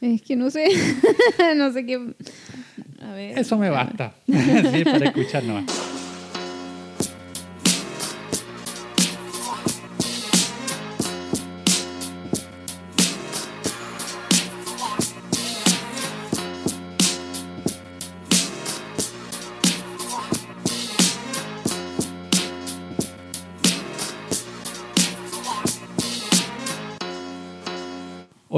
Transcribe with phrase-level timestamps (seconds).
[0.00, 0.68] Es que no sé,
[1.56, 2.14] no sé qué...
[3.02, 3.38] A ver.
[3.38, 4.14] Eso me basta.
[4.26, 5.64] sí, para escuchar nomás.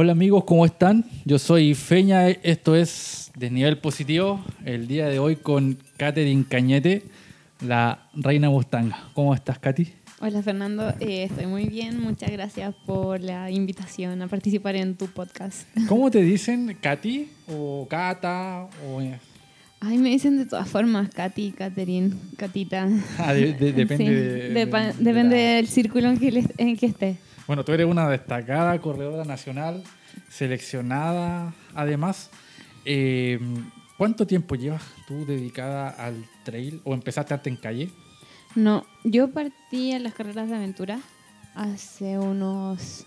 [0.02, 1.04] Hola amigos, ¿cómo están?
[1.26, 7.02] Yo soy Feña, esto es Desnivel Positivo, el día de hoy con Katherine Cañete,
[7.60, 8.96] la reina Mustanga.
[9.12, 9.92] ¿Cómo estás, Katy?
[10.22, 15.06] Hola Fernando, eh, estoy muy bien, muchas gracias por la invitación a participar en tu
[15.06, 15.68] podcast.
[15.86, 18.68] ¿Cómo te dicen, Katy o Cata?
[18.88, 19.02] O...
[19.80, 22.88] Ay, me dicen de todas formas, Katy, Catherine, Catita.
[23.18, 26.32] Ah, de- de- depende, Sí, de- depa- de- de depende la- del círculo en que,
[26.32, 27.18] le- en que esté.
[27.46, 29.82] Bueno, tú eres una destacada corredora nacional,
[30.28, 32.30] seleccionada además.
[32.84, 33.38] Eh,
[33.98, 37.90] ¿Cuánto tiempo llevas tú dedicada al trail o empezaste antes en calle?
[38.54, 40.98] No, yo partí en las carreras de aventura
[41.54, 43.06] hace unos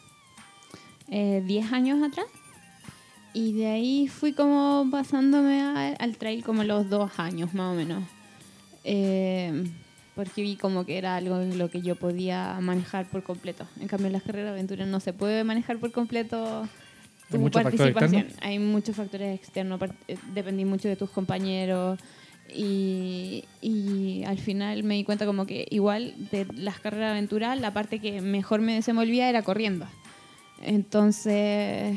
[1.10, 2.28] eh, 10 años atrás.
[3.34, 7.76] Y de ahí fui como pasándome a- al trail como los dos años más o
[7.76, 8.04] menos.
[8.84, 9.64] Eh,
[10.16, 13.66] porque vi como que era algo en lo que yo podía manejar por completo.
[13.80, 16.70] En cambio, en las carreras de aventura no se puede manejar por completo ¿Hay
[17.38, 18.28] tu factores participación.
[18.42, 22.00] Hay muchos factores externos, eh, dependí mucho de tus compañeros.
[22.54, 27.56] Y, y al final me di cuenta como que igual de las carreras de aventura,
[27.56, 29.88] la parte que mejor me desenvolvía era corriendo.
[30.62, 31.96] Entonces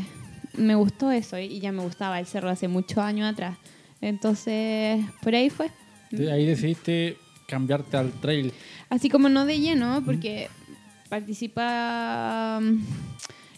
[0.55, 3.59] me gustó eso y ya me gustaba el cerro hace muchos años atrás.
[4.01, 5.71] Entonces por ahí fue.
[6.11, 8.53] De ahí decidiste cambiarte al trail.
[8.89, 10.49] Así como no de lleno, porque
[11.09, 13.16] participa mm,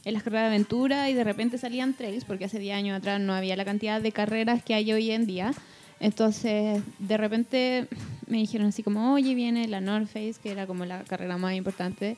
[0.09, 3.21] en las carreras de aventura y de repente salían trails, porque hace 10 años atrás
[3.21, 5.53] no había la cantidad de carreras que hay hoy en día.
[6.01, 7.89] Entonces, de repente
[8.27, 11.55] me dijeron así como, oye, viene la North Face, que era como la carrera más
[11.55, 12.17] importante,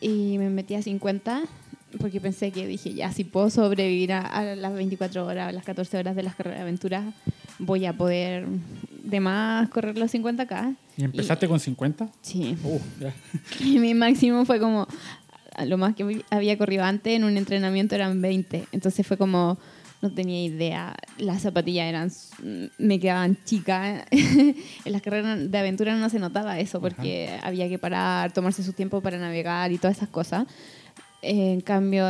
[0.00, 1.42] y me metí a 50,
[2.00, 5.64] porque pensé que dije, ya, si puedo sobrevivir a, a las 24 horas, a las
[5.64, 7.12] 14 horas de las carreras de aventura,
[7.58, 8.46] voy a poder
[9.02, 10.76] de más correr los 50K.
[10.96, 12.08] ¿Y empezaste con 50?
[12.22, 12.56] Sí.
[12.64, 12.80] Uh.
[13.60, 14.86] Y mi máximo fue como,
[15.64, 18.66] lo más que había corrido antes en un entrenamiento eran 20.
[18.72, 19.58] Entonces fue como,
[20.02, 20.94] no tenía idea.
[21.18, 22.10] Las zapatillas eran,
[22.78, 24.04] me quedaban chicas.
[24.10, 24.54] en
[24.84, 29.00] las carreras de aventura no se notaba eso porque había que parar, tomarse su tiempo
[29.00, 30.46] para navegar y todas esas cosas.
[31.22, 32.06] En cambio,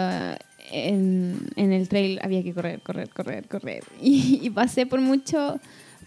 [0.70, 3.84] en, en el trail había que correr, correr, correr, correr.
[4.00, 5.60] Y, y pasé por mucho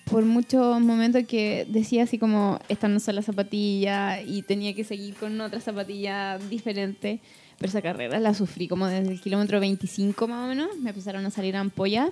[0.06, 4.84] por muchos momentos que decía así como, estas no son las zapatillas y tenía que
[4.84, 7.22] seguir con otra zapatilla diferente.
[7.58, 10.70] Pero esa carrera la sufrí como desde el kilómetro 25 más o menos.
[10.80, 12.10] Me empezaron a salir ampollas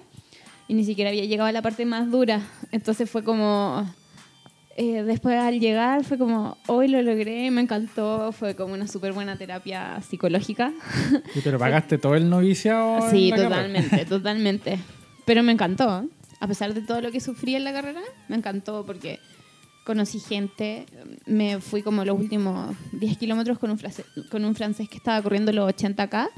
[0.68, 2.42] y ni siquiera había llegado a la parte más dura.
[2.72, 3.86] Entonces fue como...
[4.78, 9.12] eh, después al llegar fue como, hoy lo logré, me encantó, fue como una súper
[9.12, 10.72] buena terapia psicológica.
[11.34, 13.10] Sí, Pero pagaste todo el noviciado.
[13.10, 13.56] Sí, la carrera.
[13.58, 14.80] totalmente, totalmente.
[15.26, 16.06] Pero me encantó.
[16.42, 19.20] A pesar de todo lo que sufrí en la carrera, me encantó porque
[19.86, 20.86] conocí gente.
[21.26, 25.22] Me fui como los últimos 10 kilómetros con un, francés, con un francés que estaba
[25.22, 26.30] corriendo los 80K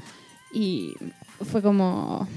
[0.52, 0.94] y
[1.50, 2.28] fue como,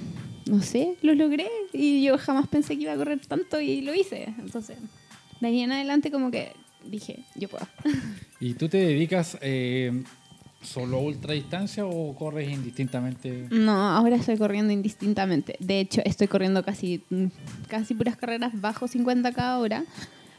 [0.46, 3.94] no sé, lo logré y yo jamás pensé que iba a correr tanto y lo
[3.94, 4.34] hice.
[4.40, 4.78] Entonces,
[5.42, 6.54] de ahí en adelante como que
[6.86, 7.68] dije, yo puedo.
[8.40, 10.04] ¿Y tú te dedicas eh,
[10.62, 13.48] solo a ultradistancia o corres indistintamente?
[13.52, 15.56] No, ahora estoy corriendo indistintamente.
[15.60, 17.04] De hecho, estoy corriendo casi,
[17.68, 19.84] casi puras carreras bajo 50k ahora,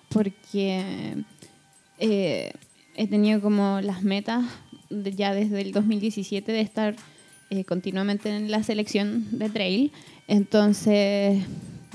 [0.09, 1.15] porque
[1.99, 2.53] eh,
[2.97, 4.45] he tenido como las metas
[4.91, 6.97] de- ya desde el 2017 de estar
[7.51, 9.93] eh, continuamente en la selección de trail.
[10.27, 11.43] Entonces,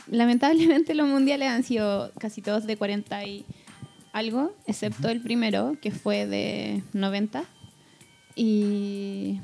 [0.10, 3.46] lamentablemente los mundiales han sido casi todos de 40 y
[4.14, 7.44] algo, excepto el primero, que fue de 90.
[8.36, 9.40] Y,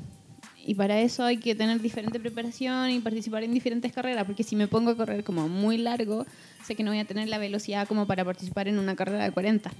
[0.64, 4.56] y para eso hay que tener diferente preparación y participar en diferentes carreras, porque si
[4.56, 6.26] me pongo a correr como muy largo,
[6.64, 9.30] sé que no voy a tener la velocidad como para participar en una carrera de
[9.32, 9.70] 40.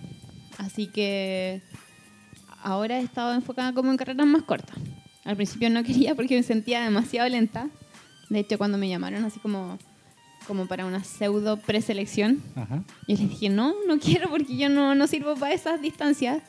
[0.58, 1.62] Así que
[2.62, 4.76] ahora he estado enfocada como en carreras más cortas.
[5.24, 7.68] Al principio no quería porque me sentía demasiado lenta.
[8.28, 9.78] De hecho, cuando me llamaron así como,
[10.46, 12.84] como para una pseudo preselección, Ajá.
[13.06, 16.42] y les dije, no, no quiero porque yo no, no sirvo para esas distancias.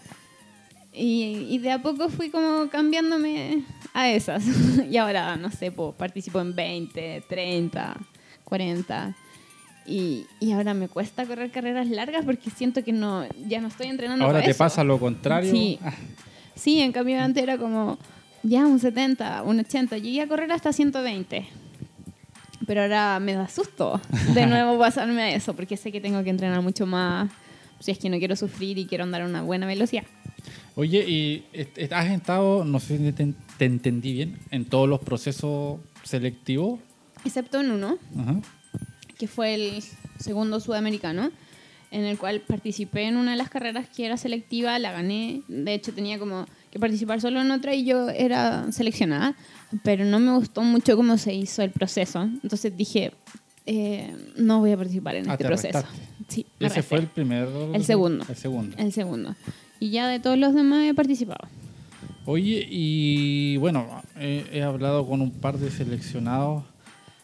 [0.93, 4.43] Y, y de a poco fui como cambiándome a esas.
[4.89, 7.97] y ahora, no sé, pues, participo en 20, 30,
[8.43, 9.15] 40.
[9.87, 13.87] Y, y ahora me cuesta correr carreras largas porque siento que no, ya no estoy
[13.87, 14.59] entrenando Ahora para te eso.
[14.59, 15.51] pasa lo contrario.
[15.51, 15.79] Sí.
[15.83, 15.93] Ah,
[16.53, 17.97] Sí, en cambio antes era como,
[18.43, 19.97] ya un 70, un 80.
[19.97, 21.47] Llegué a correr hasta 120.
[22.67, 23.99] Pero ahora me da susto
[24.35, 27.31] de nuevo pasarme a eso, porque sé que tengo que entrenar mucho más
[27.79, 30.03] si es que no quiero sufrir y quiero andar a una buena velocidad.
[30.75, 31.43] Oye, y
[31.91, 36.79] has estado, no sé si te, te entendí bien, en todos los procesos selectivos.
[37.25, 38.41] Excepto en uno, Ajá.
[39.17, 39.83] que fue el
[40.19, 41.29] segundo sudamericano,
[41.91, 45.41] en el cual participé en una de las carreras que era selectiva, la gané.
[45.49, 49.35] De hecho, tenía como que participar solo en otra y yo era seleccionada,
[49.83, 52.21] pero no me gustó mucho cómo se hizo el proceso.
[52.23, 53.11] Entonces dije,
[53.65, 55.83] eh, no voy a participar en Ah, este te proceso.
[56.29, 57.13] Sí, Ese fue el arresté.
[57.13, 57.49] primer.
[57.73, 58.25] El segundo.
[58.29, 58.75] El segundo.
[58.79, 59.35] el segundo.
[59.81, 61.49] Y ya de todos los demás he participado.
[62.25, 63.87] Oye, y bueno,
[64.17, 66.63] he, he hablado con un par de seleccionados.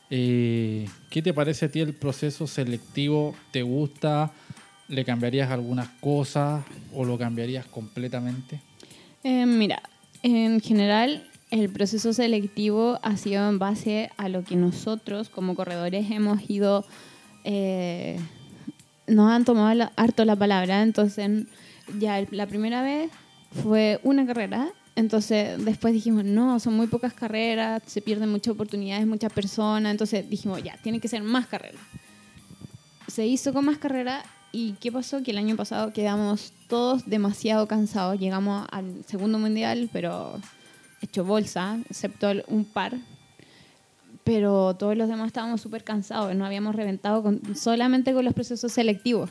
[0.09, 3.36] Eh, ¿Qué te parece a ti el proceso selectivo?
[3.51, 4.31] ¿Te gusta?
[4.88, 6.63] ¿Le cambiarías algunas cosas
[6.95, 8.60] o lo cambiarías completamente?
[9.24, 9.81] Eh, mira,
[10.24, 16.10] en general el proceso selectivo ha sido en base a lo que nosotros como corredores
[16.10, 16.86] hemos ido,
[17.44, 18.18] eh,
[19.06, 21.45] nos han tomado la- harto la palabra, entonces
[22.00, 23.10] ya el- la primera vez
[23.63, 29.06] fue una carrera, entonces después dijimos, no, son muy pocas carreras, se pierden muchas oportunidades,
[29.07, 31.81] muchas personas, entonces dijimos, ya, tiene que ser más carreras.
[33.07, 35.24] Se hizo con más carreras y ¿qué pasó?
[35.24, 40.39] Que el año pasado quedamos todos demasiado cansados, llegamos al segundo mundial, pero
[41.01, 42.98] hecho bolsa, excepto un par,
[44.24, 48.72] pero todos los demás estábamos súper cansados, no habíamos reventado con- solamente con los procesos
[48.74, 49.30] selectivos.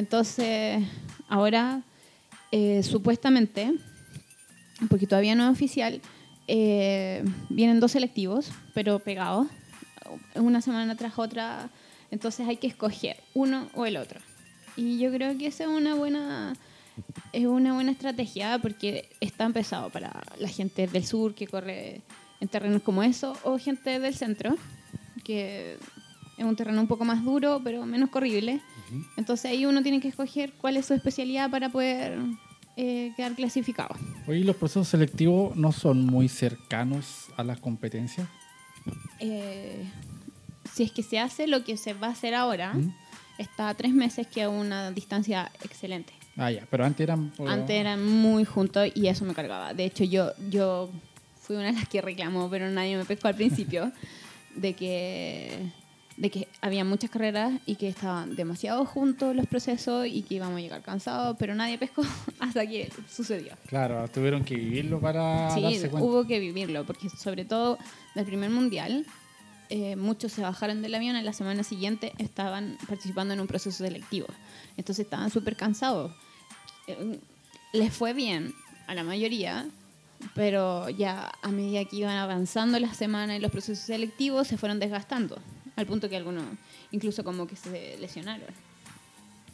[0.00, 0.82] Entonces,
[1.28, 1.82] ahora,
[2.52, 3.70] eh, supuestamente,
[4.88, 6.00] porque todavía no es oficial,
[6.48, 9.48] eh, vienen dos selectivos, pero pegados,
[10.36, 11.68] una semana tras otra,
[12.10, 14.20] entonces hay que escoger uno o el otro.
[14.74, 16.54] Y yo creo que esa es una buena,
[17.34, 22.00] es una buena estrategia porque está empezado para la gente del sur que corre
[22.40, 24.56] en terrenos como eso o gente del centro,
[25.24, 25.76] que
[26.38, 28.62] es un terreno un poco más duro pero menos corrible.
[29.16, 32.18] Entonces ahí uno tiene que escoger cuál es su especialidad para poder
[32.76, 33.94] eh, quedar clasificado.
[34.26, 38.26] Oye, ¿los procesos selectivos no son muy cercanos a las competencias?
[39.18, 39.84] Eh,
[40.72, 42.94] si es que se hace lo que se va a hacer ahora, ¿Mm?
[43.38, 46.12] está a tres meses que es una distancia excelente.
[46.36, 47.32] Ah, ya, pero antes eran...
[47.46, 49.74] Antes eran muy juntos y eso me cargaba.
[49.74, 50.90] De hecho, yo, yo
[51.40, 53.92] fui una de las que reclamó, pero nadie me pescó al principio,
[54.54, 55.70] de que,
[56.20, 60.58] de que había muchas carreras y que estaban demasiado juntos los procesos y que íbamos
[60.58, 62.02] a llegar cansados, pero nadie pescó
[62.38, 63.54] hasta que sucedió.
[63.66, 66.06] Claro, tuvieron que vivirlo para Sí, darse cuenta.
[66.06, 67.78] hubo que vivirlo, porque sobre todo
[68.14, 69.06] del primer mundial,
[69.70, 73.78] eh, muchos se bajaron del avión y la semana siguiente estaban participando en un proceso
[73.82, 74.26] selectivo.
[74.76, 76.12] Entonces estaban súper cansados.
[76.86, 77.18] Eh,
[77.72, 78.52] les fue bien
[78.88, 79.66] a la mayoría,
[80.34, 84.78] pero ya a medida que iban avanzando las semanas y los procesos selectivos se fueron
[84.80, 85.38] desgastando,
[85.76, 86.44] al punto que algunos
[86.92, 88.48] incluso como que se lesionaron.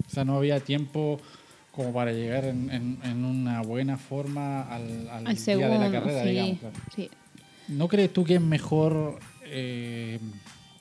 [0.07, 1.21] O sea, no había tiempo
[1.73, 5.79] como para llegar en, en- en una buena forma al, al Al día segundo, de
[5.79, 6.59] la carrera, sí, digamos.
[6.61, 6.77] claro.
[6.95, 7.11] sí.
[7.69, 10.21] ¿No crees tú que es mejor, eh,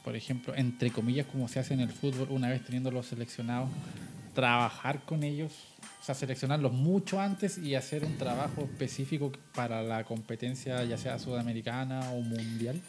[0.03, 3.69] por ejemplo, entre comillas, como se hace en el fútbol, una vez teniendo los seleccionados,
[4.33, 5.51] trabajar con ellos?
[6.01, 11.17] O sea, seleccionarlos mucho antes y hacer un trabajo específico para la competencia, ya sea
[11.17, 12.79] sudamericana o mundial.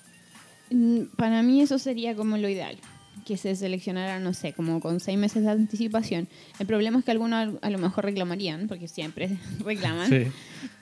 [0.70, 2.76] Mm, Para mí eso sería como lo ideal,
[3.24, 6.28] que se seleccionara, no sé, como con seis meses de anticipación.
[6.58, 10.32] El problema es que algunos al- a lo mejor reclamarían, porque siempre reclaman,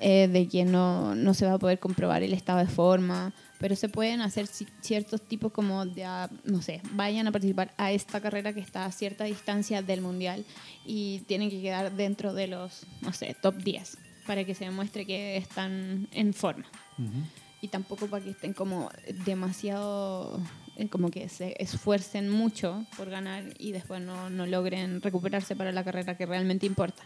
[0.01, 3.77] eh, de que no, no se va a poder comprobar el estado de forma, pero
[3.77, 7.93] se pueden hacer ci- ciertos tipos como de, ah, no sé, vayan a participar a
[7.93, 10.45] esta carrera que está a cierta distancia del mundial
[10.85, 15.05] y tienen que quedar dentro de los, no sé, top 10 para que se demuestre
[15.07, 16.65] que están en forma
[16.99, 17.11] Ujú.
[17.65, 18.91] Y tampoco para que estén como
[19.25, 20.39] demasiado,
[20.77, 25.73] eh, como que se esfuercen mucho por ganar y después no, no logren recuperarse para
[25.73, 27.03] la carrera que realmente importa.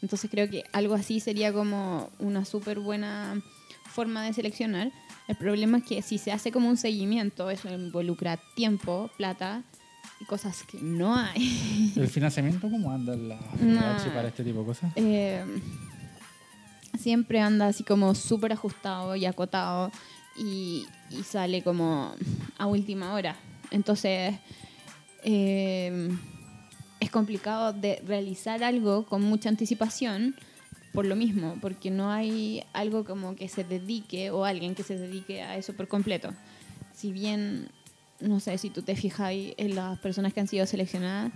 [0.00, 3.42] Entonces creo que algo así sería como una súper buena
[3.84, 4.90] forma de seleccionar.
[5.28, 9.62] El problema es que si se hace como un seguimiento, eso involucra tiempo, plata
[10.20, 11.92] y cosas que no hay.
[11.96, 13.82] ¿El financiamiento cómo anda en la No.
[14.14, 14.90] Para este tipo de cosas?
[14.96, 15.44] Eh,
[17.02, 19.90] siempre anda así como súper ajustado y acotado
[20.36, 22.14] y, y sale como
[22.58, 23.36] a última hora.
[23.70, 24.34] Entonces
[25.24, 26.10] eh,
[27.00, 30.36] es complicado de realizar algo con mucha anticipación
[30.92, 34.98] por lo mismo, porque no hay algo como que se dedique o alguien que se
[34.98, 36.34] dedique a eso por completo.
[36.94, 37.68] Si bien,
[38.20, 41.32] no sé, si tú te ahí en las personas que han sido seleccionadas,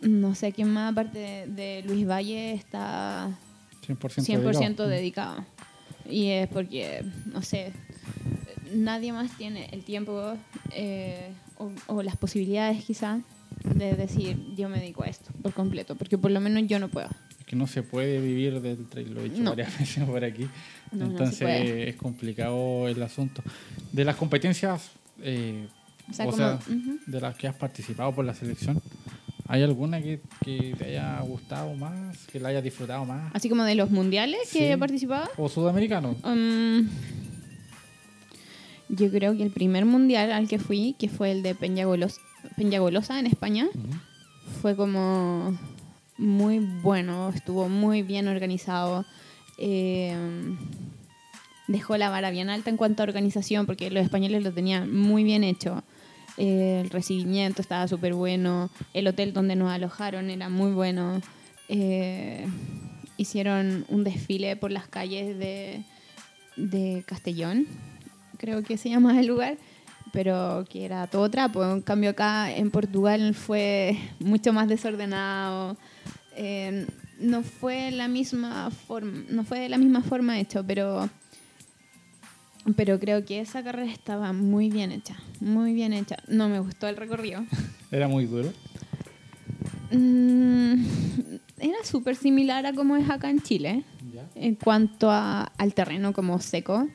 [0.00, 3.36] no sé quién más aparte de, de Luis Valle está
[3.86, 4.88] 100%, 100% dedicado.
[4.88, 5.44] dedicado.
[6.08, 7.72] Y es porque, no sé,
[8.72, 10.36] nadie más tiene el tiempo
[10.72, 13.22] eh, o, o las posibilidades quizás
[13.64, 16.88] de decir yo me dedico a esto por completo, porque por lo menos yo no
[16.88, 17.08] puedo.
[17.40, 19.50] Es que no se puede vivir del trail, lo he dicho No.
[19.50, 20.48] varias veces por aquí.
[20.92, 21.88] No, no Entonces puede.
[21.88, 23.42] es complicado el asunto.
[23.92, 24.90] De las competencias,
[25.22, 25.66] eh,
[26.10, 26.98] O sea, o como, sea, ujú.
[27.06, 28.80] de las que has participado por la selección,
[29.46, 33.30] ¿hay alguna que, que te haya gustado más, que la hayas disfrutado más?
[33.34, 34.64] Así como de los mundiales que Sí.
[34.64, 35.28] he participado.
[35.36, 36.14] ¿O sudamericano?
[36.24, 36.88] Um,
[38.88, 42.20] yo creo que el primer mundial al que fui, que fue el de Peñagolosa,
[42.56, 44.60] Peñagolosa en España, Ujú.
[44.60, 45.56] fue como
[46.18, 49.04] muy bueno, estuvo muy bien organizado.
[49.56, 50.12] eh,
[51.66, 55.24] dejó la vara bien alta en cuanto a organización, porque los españoles lo tenían muy
[55.24, 55.82] bien hecho.
[56.36, 61.20] Eh, el recibimiento estaba súper bueno, el hotel donde nos alojaron era muy bueno.
[61.68, 62.46] Eh,
[63.16, 65.82] hicieron un desfile por las calles de,
[66.56, 67.66] de Castellón,
[68.38, 69.56] creo que se llama el lugar,
[70.12, 71.64] pero que era todo trapo.
[71.64, 75.76] En cambio acá en Portugal fue mucho más desordenado.
[76.36, 76.86] Eh,
[77.20, 81.08] no fue la misma forma, no fue de la misma forma hecho, pero
[82.76, 86.16] pero creo que esa carrera estaba muy bien hecha, muy bien hecha.
[86.28, 87.44] No me gustó el recorrido.
[87.90, 88.52] Era muy duro.
[89.92, 90.84] Mm,
[91.58, 94.28] era súper similar a como es acá en Chile, ¿Ya?
[94.34, 96.88] en cuanto a- al terreno como seco.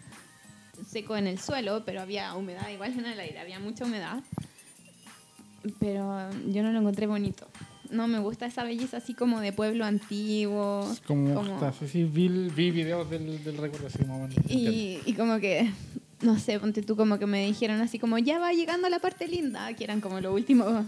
[0.86, 4.22] Seco en el suelo, pero había humedad igual en el aire, había mucha humedad.
[5.80, 7.48] Pero yo no lo encontré bonito.
[7.90, 10.88] No me gusta esa belleza así como de pueblo antiguo.
[11.08, 14.36] Como, como- está, sí, sí, vi, vi videos del, del recorrido así más o menos.
[14.48, 15.72] Y, y como que,
[16.22, 19.28] no sé, ponte tú como que me dijeron así como, ya va llegando la parte
[19.28, 20.86] linda, que eran como los últimos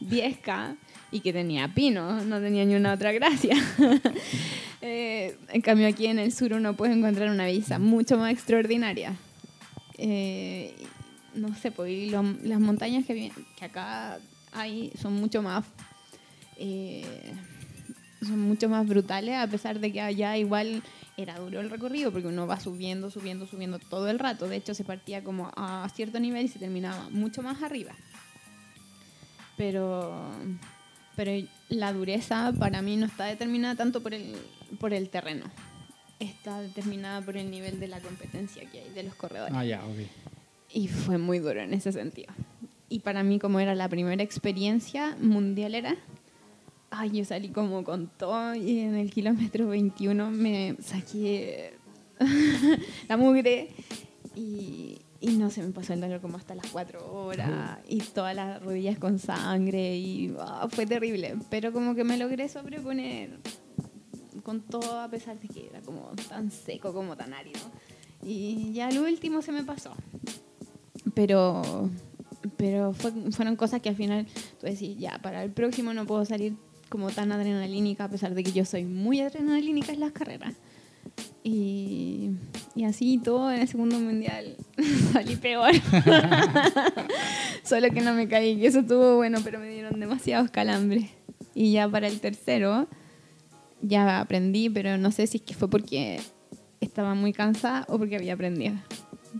[0.00, 0.76] 10K
[1.10, 3.54] y que tenía pino, no tenía ni una otra gracia.
[4.82, 9.14] Eh, en cambio aquí en el sur uno puede encontrar una belleza mucho más extraordinaria.
[9.98, 10.74] Eh,
[11.34, 14.18] no sé, pues y lo- las montañas que, que acá
[14.52, 15.64] hay son mucho más...
[16.58, 17.34] eh,
[18.20, 20.82] son mucho más brutales, a pesar de que allá igual
[21.16, 24.48] era duro el recorrido, porque uno va subiendo, subiendo, subiendo todo el rato.
[24.48, 27.92] De hecho, se partía como a cierto nivel y se terminaba mucho más arriba.
[29.56, 30.30] Pero,
[31.14, 34.34] pero la dureza para mí no está determinada tanto por el,
[34.78, 35.46] por el terreno.
[36.18, 39.54] Está determinada por el nivel de la competencia que hay de los corredores.
[39.56, 39.98] Ah, ya, ok.
[40.72, 42.32] Y fue muy duro en ese sentido.
[42.88, 45.96] Y para mí, como era la primera experiencia mundialera,
[46.98, 51.74] ay, yo salí como con todo y en el kilómetro 21 me saqué
[53.08, 53.68] la mugre
[54.34, 58.34] y, y no se me pasó el dolor como hasta las 4 horas y todas
[58.34, 61.36] las rodillas con sangre y ah, fue terrible.
[61.50, 63.38] Pero como que me logré sobreponer
[64.42, 67.60] con todo a pesar de que era como tan seco como tan árido.
[68.22, 69.92] Y ya lo último se me pasó.
[71.14, 71.90] Pero,
[72.56, 74.26] pero fue- fueron cosas que al final
[74.60, 76.54] tú decís, ya, para el próximo no puedo salir
[76.88, 80.54] como tan adrenalínica, a pesar de que yo soy muy adrenalínica en las carreras.
[81.42, 82.30] Y,
[82.74, 84.56] y así todo en el segundo mundial
[85.12, 85.72] salí peor.
[87.64, 91.10] Solo que no me caí, y eso estuvo bueno, pero me dieron demasiados calambres.
[91.54, 92.88] Y ya para el tercero,
[93.80, 96.20] ya aprendí, pero no sé si es que fue porque
[96.80, 98.76] estaba muy cansada o porque había aprendido.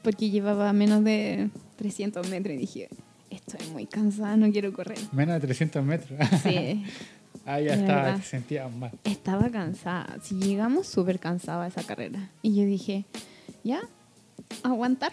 [0.03, 2.88] Porque llevaba menos de 300 metros y dije,
[3.31, 4.99] estoy muy cansada, no quiero correr.
[5.12, 6.19] Menos de 300 metros.
[6.43, 6.85] Sí,
[7.47, 8.91] ah, ya De estaba, sentías mal.
[9.05, 10.19] estaba cansada.
[10.23, 12.31] Si llegamos súper cansada a esa carrera.
[12.43, 13.05] Y yo dije,
[13.65, 13.81] ya,
[14.62, 15.12] aguantar.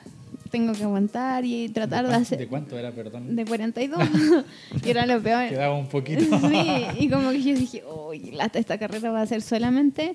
[0.52, 2.38] Tengo que aguantar y tratar de cuán- hacer...
[2.40, 3.36] ¿De cuánto era, perdón?
[3.36, 4.00] De 42.
[4.86, 5.50] y era lo peor.
[5.50, 6.24] Quedaba un poquito.
[6.50, 10.14] Sí, y como que yo dije, uy, lata, esta carrera va a ser solamente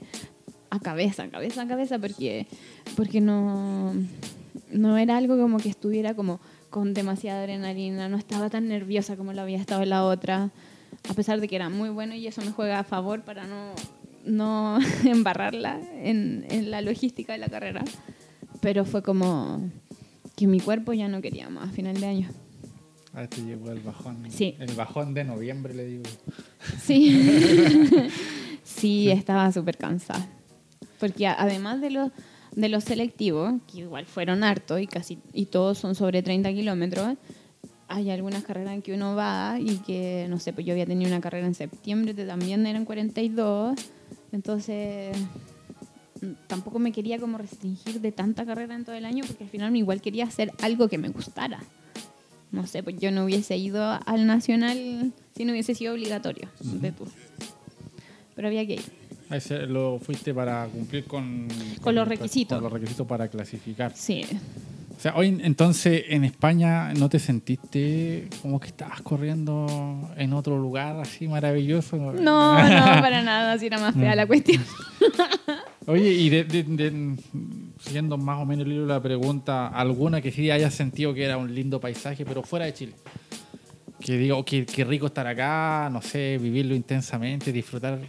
[0.70, 2.46] a cabeza, cabeza, a cabeza, porque,
[2.94, 3.94] porque no,
[4.70, 9.32] no era algo como que estuviera como con demasiada adrenalina, no estaba tan nerviosa como
[9.32, 10.50] lo había estado en la otra,
[11.08, 13.72] a pesar de que era muy bueno y eso me juega a favor para no,
[14.24, 17.84] no embarrarla en, en la logística de la carrera.
[18.60, 19.70] Pero fue como
[20.36, 22.28] que mi cuerpo ya no quería más a final de año.
[23.14, 24.30] Ah, te llegó el bajón.
[24.30, 24.54] Sí.
[24.60, 26.04] El bajón de noviembre, le digo.
[26.80, 28.08] Sí.
[28.62, 30.28] sí, estaba súper cansada.
[31.00, 32.12] Porque además de los,
[32.54, 37.16] de los selectivos, que igual fueron hartos y casi y todos son sobre 30 kilómetros,
[37.88, 41.10] hay algunas carreras en que uno va y que, no sé, pues yo había tenido
[41.10, 43.78] una carrera en septiembre que también eran 42,
[44.32, 45.16] entonces
[46.20, 49.50] mm, tampoco me quería como restringir de tanta carrera en todo el año porque al
[49.50, 51.60] final igual quería hacer algo que me gustara.
[52.50, 56.92] No sé, pues yo no hubiese ido al Nacional si no hubiese sido obligatorio de
[56.92, 57.06] tú.
[58.34, 58.82] Pero había que ir.
[59.30, 61.48] Ahí se- lo fuiste para cumplir con,
[61.82, 62.56] Con los requisitos.
[62.56, 63.92] Con los requisitos para clasificar.
[63.94, 64.22] Sí.
[64.98, 70.58] O sea, hoy entonces en España no te sentiste como que estabas corriendo en otro
[70.58, 71.96] lugar así maravilloso.
[71.96, 72.12] No,
[72.68, 74.60] no, para nada, así era más fea la cuestión.
[75.86, 77.16] Oye, y de, de- de-
[77.80, 81.22] siguiendo más o menos el hilo de la pregunta, ¿alguna que sí hayas sentido que
[81.24, 82.92] era un lindo paisaje, pero fuera de Chile?
[84.00, 88.00] Que digo, qué, qué rico estar acá, no sé, vivirlo intensamente, disfrutar,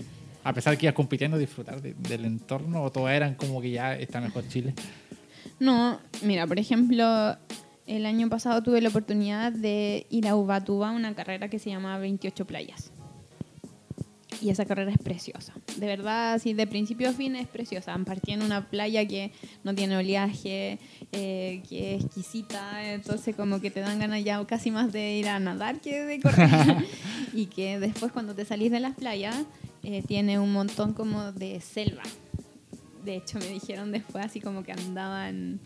[0.44, 3.94] a pesar que ibas compitiendo, disfrutar de- del entorno, o todas eran como que ya
[3.96, 4.74] está mejor Chile.
[5.60, 7.38] No, mira, por ejemplo,
[7.86, 11.98] el año pasado tuve la oportunidad de ir a Ubatuba, una carrera que se llama
[11.98, 12.92] 28 playas.
[14.42, 15.54] Y esa carrera es preciosa.
[15.76, 17.98] De verdad, así de principio a fin es preciosa.
[18.06, 20.80] Partí en una playa que no tiene oleaje,
[21.12, 25.28] eh, que es exquisita, entonces como que te dan ganas ya casi más de ir
[25.28, 26.50] a nadar que de correr.
[27.34, 29.36] y que después cuando te salís de las playas
[29.84, 32.04] eh, tiene un montón como de selva.
[33.06, 35.60] De hecho, me dijeron después así como que andaban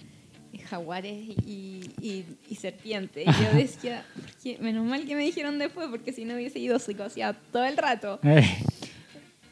[0.70, 3.26] jaguares y, y- y serpientes.
[3.28, 4.06] Y yo decía,
[4.44, 4.58] "¿Qué?
[4.60, 8.20] menos mal que me dijeron después, porque si no hubiese ido psicoseada todo el rato.
[8.24, 8.44] Eh,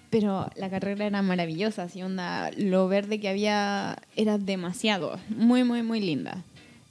[0.09, 5.83] Pero la carrera era maravillosa, así onda, lo verde que había era demasiado, muy, muy,
[5.83, 6.43] muy linda.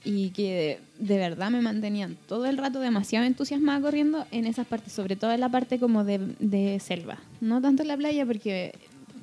[0.02, 4.66] Y que de, de verdad me mantenían todo el rato demasiado entusiasmada corriendo en esas
[4.66, 7.18] partes, sobre todo en la parte como de, de selva.
[7.42, 8.72] No tanto en la playa, porque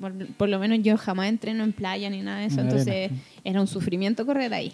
[0.00, 3.10] por, por lo menos yo jamás entreno en playa ni nada de eso, entonces
[3.44, 4.72] era un sufrimiento correr ahí.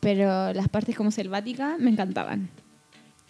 [0.00, 2.48] Pero las partes como selváticas me encantaban.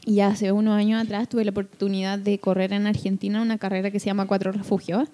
[0.04, 4.00] Y hace unos años atrás tuve la oportunidad de correr en Argentina una carrera que
[4.00, 5.08] se llama Cuatro Refugios.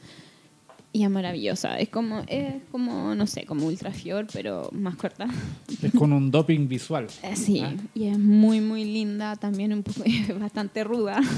[0.92, 1.76] Y es maravillosa.
[1.80, 5.26] Es como, es como no sé, como Ultrafior, pero más corta.
[5.82, 7.08] es con un doping visual.
[7.24, 7.74] Eh, Sí, Ah.
[7.94, 9.34] y es muy, muy linda.
[9.34, 10.02] También un poco,
[10.40, 11.20] bastante ruda.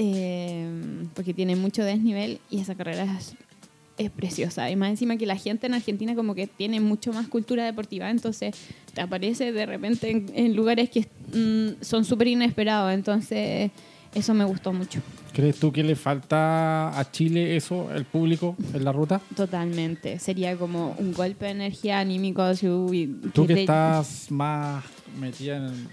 [0.00, 0.70] Eh,
[1.18, 3.34] porque tiene mucho desnivel y esa carrera es,
[3.96, 4.70] es preciosa.
[4.70, 8.08] Y más encima que la gente en Argentina como que tiene mucho más cultura deportiva,
[8.08, 8.54] entonces
[8.94, 12.92] te aparece de repente en, en lugares que mm, son súper inesperados.
[12.94, 13.72] Entonces
[14.14, 15.00] eso me gustó mucho.
[15.32, 19.20] ¿Crees tú que le falta a Chile eso, el público, en la ruta?
[19.34, 20.20] Totalmente.
[20.20, 22.44] Sería como un golpe de energía anímico.
[22.62, 24.84] uy, Tú que te- estás más
[25.18, 25.88] metida en el,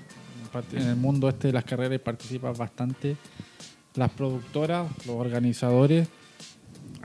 [0.81, 3.17] en el mundo este de las carreras y participas bastante,
[3.95, 6.07] las productoras, los organizadores,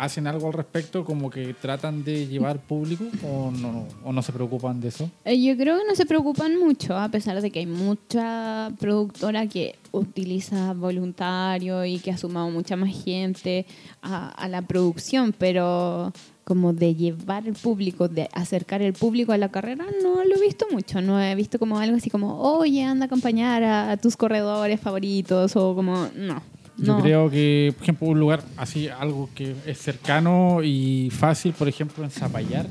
[0.00, 1.05] ¿hacen algo al respecto?
[1.05, 5.11] ¿Como que tratan de llevar público o no, o no se preocupan de eso?
[5.24, 9.46] Eh, Yo creo que no se preocupan mucho, a pesar de que hay mucha productora
[9.46, 13.66] que utiliza voluntario y que ha sumado mucha más gente
[14.03, 16.12] a, la producción, pero
[16.44, 20.40] como de llevar el público, de acercar el público a la carrera, no lo he
[20.40, 21.00] visto mucho.
[21.00, 25.55] No he visto como algo así como, oye, anda a acompañar a tus corredores favoritos
[25.55, 26.42] o como, no.
[26.81, 27.03] Yo no.
[27.03, 32.03] creo que, por ejemplo, un lugar así, algo que es cercano y fácil, por ejemplo,
[32.05, 32.66] en Zapallar,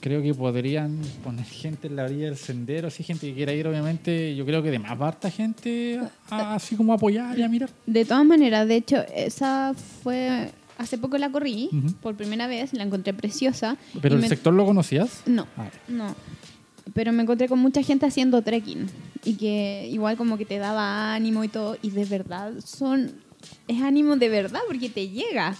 [0.00, 3.66] creo que podrían poner gente en la orilla del sendero, así gente que quiera ir,
[3.66, 7.70] obviamente, yo creo que de más harta gente, a- así como apoyar y a mirar.
[7.86, 10.50] De todas maneras, de hecho, esa fue...
[10.78, 11.92] Hace poco la corrí, Ujú.
[11.94, 13.76] por primera vez, la encontré preciosa.
[14.00, 15.22] ¿Pero el me- sector lo conocías?
[15.26, 16.14] No, Ah, no.
[16.94, 18.86] Pero me encontré con mucha gente haciendo trekking
[19.24, 21.76] y que igual como que te daba ánimo y todo.
[21.82, 23.10] Y de verdad son...
[23.66, 25.54] Es ánimo de verdad porque te llega.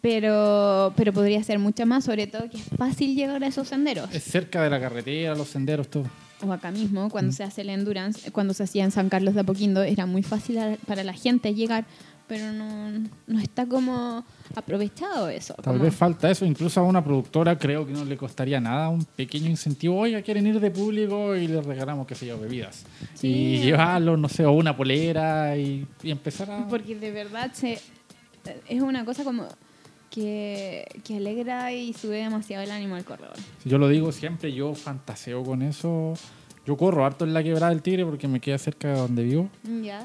[0.00, 4.08] Pero, pero podría ser mucho más, sobre todo que es fácil llegar a esos senderos.
[4.14, 6.04] es cerca de la carretera, los senderos, todo.
[6.42, 7.10] O acá mismo, Mm.
[7.10, 10.22] cuando se hace el endurance, cuando se hacía en San Carlos de Apoquindo, era muy
[10.22, 11.84] fácil para la gente llegar,
[12.30, 12.90] pero no,
[13.26, 15.52] no está como aprovechado eso.
[15.54, 18.88] Tal como- vez falta eso, incluso a una productora creo que no le costaría nada
[18.88, 19.98] un pequeño incentivo.
[19.98, 22.84] Oiga, quieren ir de público y les regalamos, qué sé yo, bebidas.
[23.14, 23.26] Sí.
[23.26, 26.68] Y llevarlos, no sé, o una polera y, y empezar a...
[26.68, 27.80] Porque de verdad se,
[28.68, 29.48] es una cosa como
[30.08, 33.34] que, que alegra y sube demasiado el ánimo al corredor.
[33.64, 36.14] Yo lo digo siempre, yo fantaseo con eso.
[36.70, 39.50] Yo corro harto en la quebrada del Tigre porque me queda cerca de donde vivo.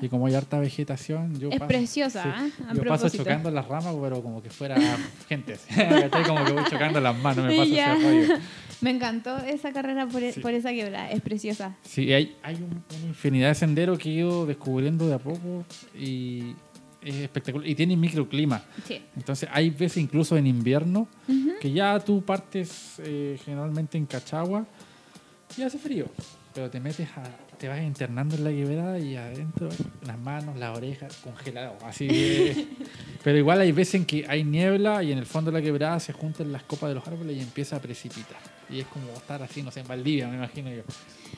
[0.02, 2.30] Y como hay harta vegetación, yo Es paso- preciosa, sí,
[2.68, 2.74] ¿ah?
[2.74, 4.76] Yo paso chocando las ramas, pero como que fuera
[5.30, 5.58] gente.
[5.76, 6.24] ¿cachai?
[6.26, 7.94] como que voy chocando las manos, me paso Ya.
[7.96, 8.34] ese rollo.
[8.82, 10.40] Me encantó esa carrera por, e- Sí.
[10.40, 11.76] por esa quebrada, es preciosa.
[11.84, 15.66] Sí, hay, hay un- una infinidad de senderos que he ido descubriendo de a poco
[15.96, 16.56] y
[17.04, 17.68] es espectacular.
[17.70, 18.64] Y tiene microclima.
[18.88, 19.04] Sí.
[19.16, 21.08] Entonces hay veces incluso en invierno
[21.62, 24.66] que ya tú partes eh, generalmente en Cachagua
[25.56, 26.08] y hace frío.
[26.56, 27.24] Pero te metes a,
[27.58, 29.68] te vas internando en la quebrada y adentro
[30.06, 31.76] las manos, las orejas, congelado.
[31.84, 32.68] Así de-
[33.24, 36.00] Pero igual hay veces en que hay niebla y en el fondo de la quebrada
[36.00, 38.38] se juntan las copas de los árboles y empieza a precipitar.
[38.70, 40.84] Y es como estar así, no sé, en Valdivia, me imagino yo.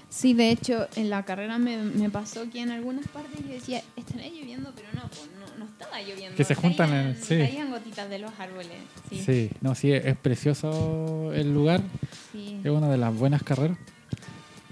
[0.08, 3.82] Sí, de hecho, en la carrera me, me pasó que en algunas partes yo decía,
[3.96, 6.38] estará lloviendo, pero no, pues, no, no estaba lloviendo.
[6.38, 7.38] Que se juntan en- Caían- sí.
[7.40, 8.78] Caían gotitas de los árboles.
[9.10, 9.20] Sí.
[9.26, 11.82] Sí, no, sí, es precioso el lugar.
[12.32, 12.62] sí.
[12.64, 13.78] Es una de las buenas carreras.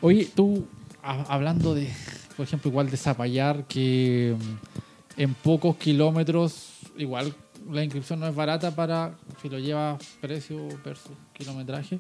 [0.02, 0.66] Oye, tú,
[1.04, 1.90] ha- hablando de,
[2.38, 7.34] por ejemplo, igual de Zapallar, que mm, en pocos kilómetros, igual
[7.72, 12.00] la inscripción no es barata para si lo llevas precio versus kilometraje.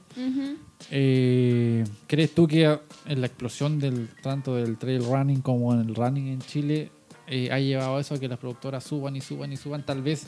[0.91, 2.77] Eh, ¿Crees tú que
[3.07, 6.91] en la explosión del tanto del trail running como en el running en Chile
[7.27, 10.03] eh, ha llevado a eso a que las productoras suban y suban y suban tal
[10.03, 10.27] vez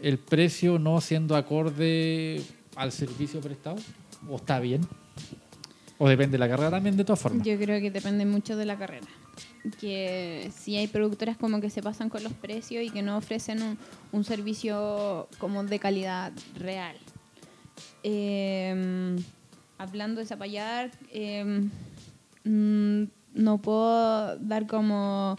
[0.00, 2.40] el precio no siendo acorde
[2.76, 3.76] al servicio prestado?
[4.30, 4.82] ¿O está bien?
[6.02, 7.46] ¿O depende de la carrera también de todas formas?
[7.46, 9.06] Yo creo que depende mucho de la carrera.
[9.80, 13.78] Que si hay productoras como que se pasan con los precios y que no ofrecen
[14.10, 16.96] un, servicio como de calidad real.
[18.02, 19.14] Eh,
[19.78, 21.68] hablando de Zapallar, eh,
[22.42, 23.02] mm,
[23.34, 25.38] no puedo dar como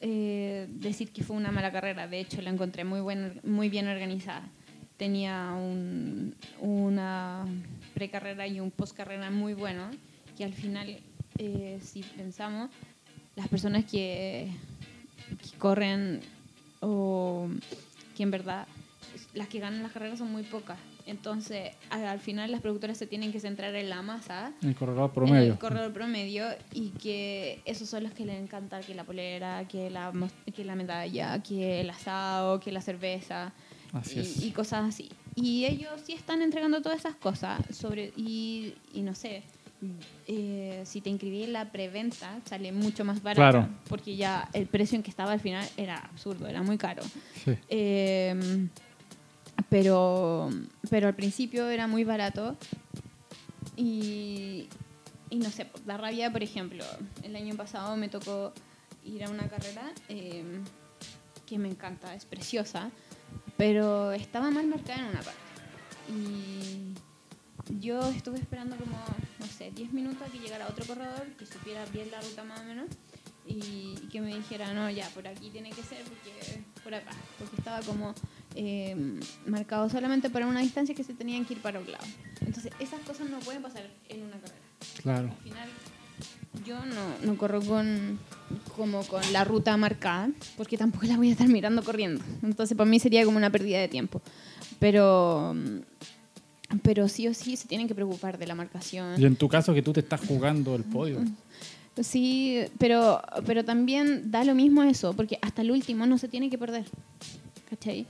[0.00, 2.06] eh, decir que fue una mala carrera.
[2.06, 4.44] De hecho, la encontré muy, buena, muy bien organizada.
[4.98, 7.44] Tenía un- una
[7.96, 9.90] precarrera y un postcarrera muy bueno,
[10.36, 10.98] que al final,
[11.38, 12.68] eh, si pensamos,
[13.36, 14.48] las personas que,
[15.42, 16.20] que corren
[16.80, 17.48] o
[18.14, 18.68] que en verdad
[19.32, 20.78] las que ganan las carreras son muy pocas.
[21.06, 25.08] Entonces, al, al final las productoras se tienen que centrar en la masa El corredor
[25.08, 25.52] en promedio.
[25.52, 29.88] el corredor promedio y que esos son los que les encanta que la polera, que
[29.88, 30.12] la,
[30.54, 33.52] que la medalla, que el asado, que la cerveza
[33.98, 34.42] Así y, es.
[34.44, 35.08] y cosas así.
[35.34, 39.42] Y ellos sí están entregando todas esas cosas sobre y, y no sé,
[40.26, 43.68] eh, si te inscribí en la preventa sale mucho más barato Claro.
[43.88, 47.02] porque ya el precio en que estaba al final era absurdo, era muy caro.
[47.44, 47.52] Sí.
[47.68, 48.68] Eh,
[49.68, 50.48] pero,
[50.90, 52.56] pero al principio era muy barato
[53.76, 54.68] y,
[55.30, 56.84] y no sé, da rabia, por ejemplo,
[57.22, 58.52] el año pasado me tocó
[59.04, 60.44] ir a una carrera eh,
[61.46, 62.90] que me encanta, es preciosa,
[63.56, 65.40] pero estaba mal marcada en una parte.
[66.08, 66.94] Y
[67.80, 68.98] yo estuve esperando como,
[69.38, 72.60] no sé, 10 minutos a que llegara otro corredor que supiera bien la ruta más
[72.60, 72.86] o menos
[73.46, 77.12] y, y que me dijera, no, ya, por aquí tiene que ser, porque por acá,
[77.38, 78.14] porque estaba como
[78.54, 82.04] eh, marcado solamente para una distancia que se tenían que ir para un lado.
[82.40, 84.62] Entonces, esas cosas no pueden pasar en una carrera.
[85.02, 85.28] Claro.
[85.28, 85.68] Al final,
[86.64, 88.18] yo no, no corro con,
[88.76, 92.22] como con la ruta marcada, porque tampoco la voy a estar mirando corriendo.
[92.42, 94.22] Entonces, para mí sería como una pérdida de tiempo.
[94.78, 95.54] Pero,
[96.82, 99.20] pero sí o sí se tienen que preocupar de la marcación.
[99.20, 101.20] Y en tu caso que tú te estás jugando el podio.
[102.02, 106.50] Sí, pero, pero también da lo mismo eso, porque hasta el último no se tiene
[106.50, 106.84] que perder.
[107.70, 108.06] ¿Cachai?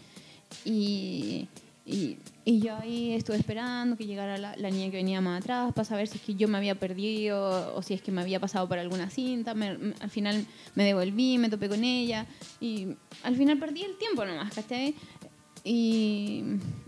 [0.65, 1.49] Y,
[1.87, 2.17] y,
[2.49, 6.07] y yo ahí estuve esperando que llegara la, niña que venía más atrás para saber
[6.07, 8.79] si es que yo me había perdido o si es que me había pasado por
[8.79, 9.53] alguna cinta.
[9.55, 12.25] Me- al final me devolví, me topé con ella
[12.61, 12.87] y
[13.25, 14.95] al final perdí el tiempo nomás, ¿cachai?
[15.65, 16.45] Y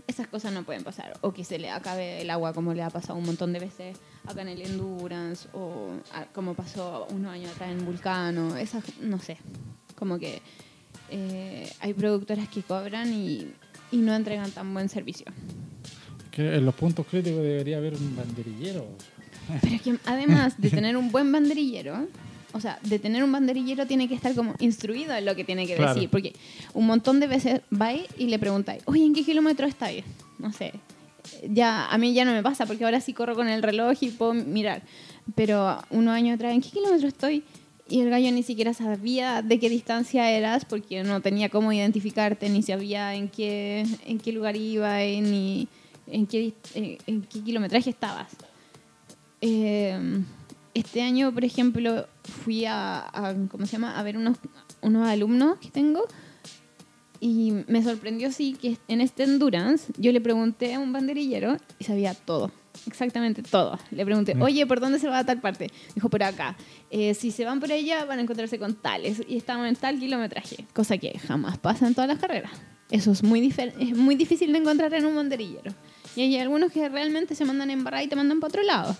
[0.07, 1.17] esas cosas no pueden pasar.
[1.19, 3.97] O que se le acabe el agua como le ha pasado un montón de veces
[4.25, 8.55] acá en el Endurance o ah, como pasó unos años atrás en Vulcano.
[8.55, 9.37] Esas, no sé,
[9.97, 10.41] como que
[11.09, 13.51] eh, hay productoras que cobran y,
[13.91, 15.25] y no entregan tan buen servicio.
[16.31, 18.87] Que en los puntos críticos debería haber un banderillero.
[19.61, 22.07] Pero es que además de tener un buen banderillero,
[22.53, 25.65] o sea, de tener un banderillero tiene que estar como instruido en lo que tiene
[25.67, 25.93] que Claro.
[25.95, 26.09] decir.
[26.09, 26.33] Porque
[26.73, 30.03] un montón de veces vais y le preguntáis, oye, ¿en qué kilómetro estáis?
[30.37, 30.73] No sé.
[31.47, 34.09] Ya, a mí ya no me pasa porque ahora sí corro con el reloj y
[34.11, 34.81] puedo mirar.
[35.35, 37.43] Pero unos años atrás, ¿en qué kilómetro estoy?
[37.89, 42.47] Y el gallo ni siquiera sabía de qué distancia eras porque no tenía cómo identificarte,
[42.49, 45.67] ni sabía en qué, en qué lugar iba, eh, ni
[46.07, 48.27] en qué, eh, en qué kilometraje estabas.
[49.41, 49.97] Eh,
[50.75, 53.97] este año, por ejemplo, fui a, a- ¿cómo se llama?
[53.97, 54.37] A ver unos,
[54.81, 56.03] unos alumnos que tengo
[57.19, 61.83] y me sorprendió sí que en este endurance yo le pregunté a un banderillero y
[61.85, 62.51] sabía todo,
[62.87, 63.77] exactamente todo.
[63.91, 65.71] Le pregunté, oye, ¿por dónde se va a tal parte?
[65.95, 66.55] Dijo, por acá.
[66.89, 69.99] Eh, si se van por allá van a encontrarse con tales y estamos en tal
[69.99, 72.51] kilometraje, cosa que jamás pasa en todas las carreras.
[72.91, 75.71] Eso es muy, es muy difícil de encontrar en un banderillero.
[76.15, 78.97] Y hay algunos que realmente se mandan en barra y te mandan para otro lado.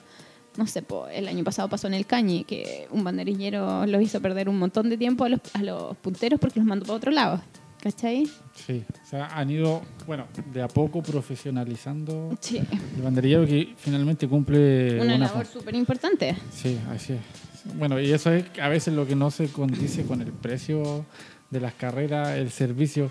[0.57, 4.21] No sé, po, el año pasado pasó en el Cañi que un banderillero los hizo
[4.21, 7.11] perder un montón de tiempo a los, a los punteros porque los mandó para otro
[7.11, 7.41] lado.
[7.81, 8.29] ¿Cachai?
[8.53, 12.57] Sí, o sea, han ido, bueno, de a poco profesionalizando Sí.
[12.97, 16.35] el banderillero que finalmente cumple Una una labor súper importante.
[16.51, 17.19] Sí, así es.
[17.77, 21.05] Bueno, y eso es a veces lo que no se condice con el precio
[21.49, 23.09] de las carreras, el servicio.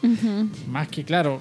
[0.69, 1.41] Más que, claro,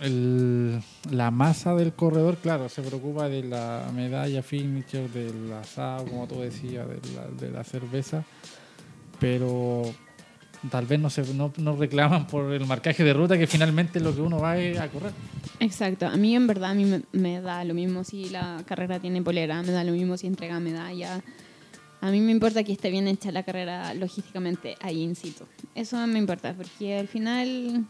[0.00, 6.28] el- la masa del corredor, claro, se preocupa de la medalla finisher, del asado, como
[6.28, 8.24] tú decías, de la, de la cerveza,
[9.18, 9.82] pero
[10.70, 14.14] tal vez no, se, no, no reclaman por el marcaje de ruta, que finalmente lo
[14.14, 15.12] que uno va a correr.
[15.60, 16.06] Exacto.
[16.06, 19.22] A mí, en verdad, a mí me, me da lo mismo si la carrera tiene
[19.22, 21.22] polera, me da lo mismo si entrega medalla.
[22.00, 25.44] A mí me importa que esté bien hecha la carrera logísticamente ahí in situ.
[25.74, 27.86] Eso me importa, porque al final,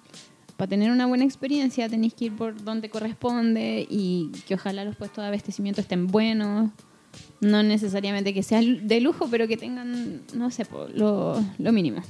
[0.57, 4.97] para tener una buena experiencia, tenéis que ir por donde corresponde y que ojalá los
[4.97, 6.71] puestos de abastecimiento estén buenos.
[7.41, 12.03] No necesariamente que sean de lujo, pero que tengan, no sé, lo, lo mínimo.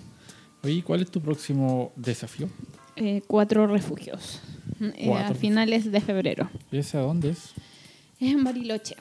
[0.63, 2.49] Oye, ¿cuál es tu próximo desafío?
[2.97, 4.41] Eh, cuatro refugios.
[4.81, 5.35] Eh, a Cuatro.
[5.37, 6.51] finales de febrero.
[6.71, 7.53] ¿Y ese a dónde es?
[8.21, 8.97] Es en Bariloche,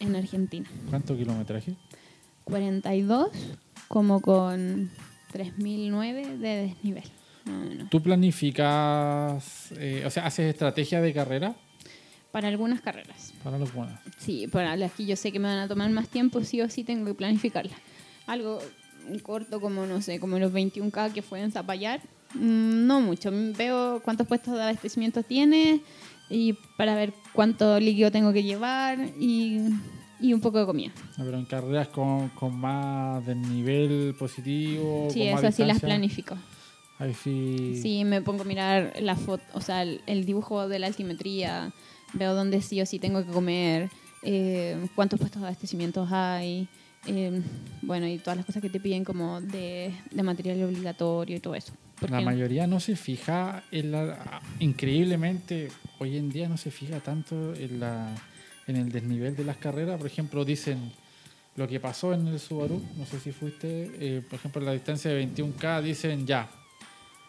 [0.00, 0.68] en Argentina.
[0.90, 1.74] ¿Cuánto kilometraje?
[2.44, 3.28] 42,
[3.88, 4.90] como con
[5.32, 7.04] 3009 de desnivel.
[7.44, 7.90] más o menos.
[7.90, 11.54] ¿Tú planificas, eh, o sea, haces estrategia de carrera
[12.32, 13.32] Para algunas carreras.
[13.42, 13.98] para los buenos?
[14.18, 16.68] Sí, para las que yo sé que me van a tomar más tiempo, sí o
[16.70, 17.76] sí tengo que planificarlas.
[18.26, 18.60] Algo
[19.22, 22.00] corto como, no sé, como los 21K que fue en Zapallar.
[22.34, 23.30] mm, No mucho.
[23.56, 25.80] Veo cuántos puestos de abastecimiento tiene
[26.30, 29.58] y para ver cuánto líquido tengo que llevar y,
[30.20, 30.92] y un poco de comida.
[31.18, 35.08] No, Pero en carreras con, con más desnivel positivo.
[35.10, 36.36] Sí, con más eso sí las planifico.
[36.98, 37.78] Ahí sí.
[37.82, 41.72] Sí, me pongo a mirar la foto, o sea, el, el dibujo de la altimetría,
[42.12, 43.90] veo dónde sí o sí tengo que comer,
[44.22, 46.68] eh, cuántos puestos de abastecimientos hay,
[47.06, 47.42] eh,
[47.82, 51.54] bueno, y todas las cosas que te piden como de, de material obligatorio y todo
[51.54, 51.72] eso.
[52.08, 54.40] La mayoría no se fija en la.
[54.58, 58.14] Increíblemente, hoy en día no se fija tanto en, la,
[58.66, 59.98] en el desnivel de las carreras.
[59.98, 60.92] Por ejemplo, dicen
[61.56, 64.72] lo que pasó en el Subaru, no sé si fuiste, eh, por ejemplo, en la
[64.72, 66.50] distancia de 21K, dicen ya,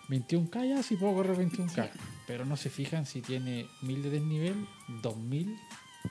[0.10, 1.92] 21K ya, sí puedo correr 21K.
[1.92, 2.00] Sí.
[2.28, 4.68] Pero no se fijan si tiene 1000 de desnivel,
[5.04, 5.56] 2000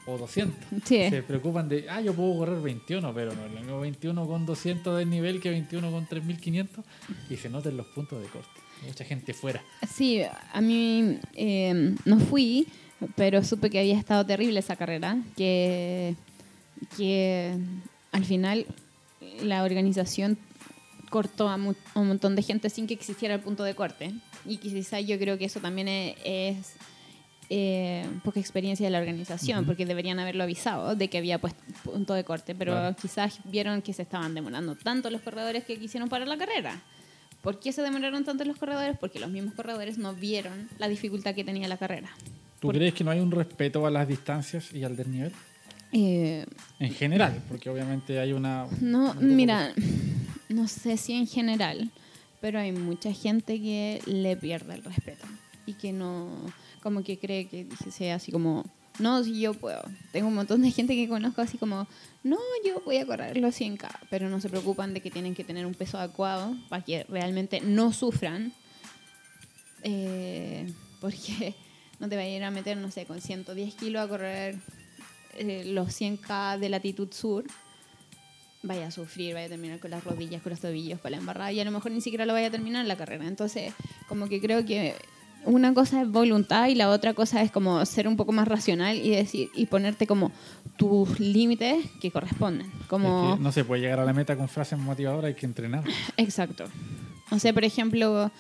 [0.07, 0.57] o 200.
[0.85, 1.09] Sí.
[1.11, 4.47] Se preocupan de, ah, yo puedo correr 21, pero no es lo mismo 21 con
[4.47, 6.85] 200 de nivel que 21 con 3500
[7.31, 8.49] y se notan los puntos de corte.
[8.87, 9.63] Mucha gente fuera.
[9.89, 12.67] Sí, a mí eh, no fui,
[13.17, 16.15] pero supe que había estado terrible esa carrera, que,
[16.97, 17.57] que
[18.13, 18.67] al final
[19.43, 20.39] la organización
[21.11, 21.77] cortó a, un
[22.09, 24.13] montón de gente sin que existiera el punto de corte.
[24.45, 26.75] Y quizá yo creo que eso también e- es,
[27.51, 32.15] eh, poca experiencia de la organización, porque deberían haberlo avisado de que había pues, punto
[32.15, 32.97] de corte, pero Claro.
[33.01, 36.81] quizás vieron que se estaban demorando tanto los corredores que quisieron parar la carrera.
[37.43, 38.97] ¿Por qué se demoraron tanto los corredores?
[38.99, 42.09] Porque los mismos corredores no vieron la dificultad que tenía la carrera.
[42.61, 45.33] ¿Tú Por- crees que no hay un respeto a las distancias y al desnivel?
[45.93, 46.47] Eh,
[46.81, 48.67] En general, porque obviamente hay una...
[48.81, 49.73] no, mira,
[50.49, 51.91] no sé si en general,
[52.41, 55.27] pero hay mucha gente que le pierde el respeto
[55.67, 56.29] y que no,
[56.83, 58.65] como que cree que sea así como,
[58.99, 59.83] no, si yo puedo.
[60.13, 61.89] Tengo un montón de gente que conozco así como,
[62.23, 65.45] no, yo voy a correr los 100K, pero no se preocupan de que tienen que
[65.45, 68.53] tener un peso adecuado para que realmente no sufran.
[69.83, 71.55] Eh, porque
[71.99, 74.57] no te va a meter, no sé, con 110 kilos a correr
[75.37, 77.45] eh, los 100K de latitud sur.
[78.63, 81.53] Vaya a sufrir, vaya a terminar con las rodillas, con los tobillos, para la embarrada
[81.53, 83.27] y a lo mejor ni siquiera lo vaya a terminar la carrera.
[83.27, 83.75] Entonces,
[84.09, 84.95] como que creo que
[85.45, 88.97] una cosa es voluntad y la otra cosa es como ser un poco más racional
[88.97, 90.33] y decir y ponerte como
[90.77, 92.71] tus límites que corresponden.
[92.89, 95.47] Como Es que no se puede llegar a la meta con frases motivadoras, hay que
[95.47, 95.85] entrenar.
[96.17, 96.65] Exacto.
[97.31, 98.31] O sea, por ejemplo,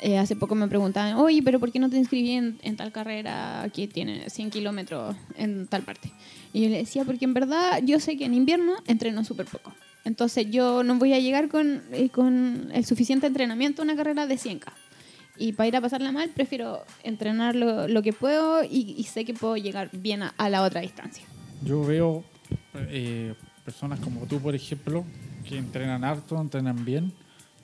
[0.00, 2.92] eh, hace poco me preguntaban, oye, pero ¿por qué no te inscribí en, en tal
[2.92, 6.12] carrera que tiene 100 kilómetros en tal parte?
[6.52, 9.72] Y yo le decía, porque en verdad yo sé que en invierno entreno súper poco.
[10.04, 14.26] Entonces yo no voy a llegar con, eh, con el suficiente entrenamiento a una carrera
[14.26, 14.72] de 100K.
[15.40, 19.24] Y para ir a pasarla mal, prefiero entrenar lo, lo que puedo y, y sé
[19.24, 21.24] que puedo llegar bien a, a la otra distancia.
[21.62, 22.22] Yo veo
[22.74, 25.02] eh, personas como tú, por ejemplo,
[25.48, 27.12] que entrenan harto, entrenan bien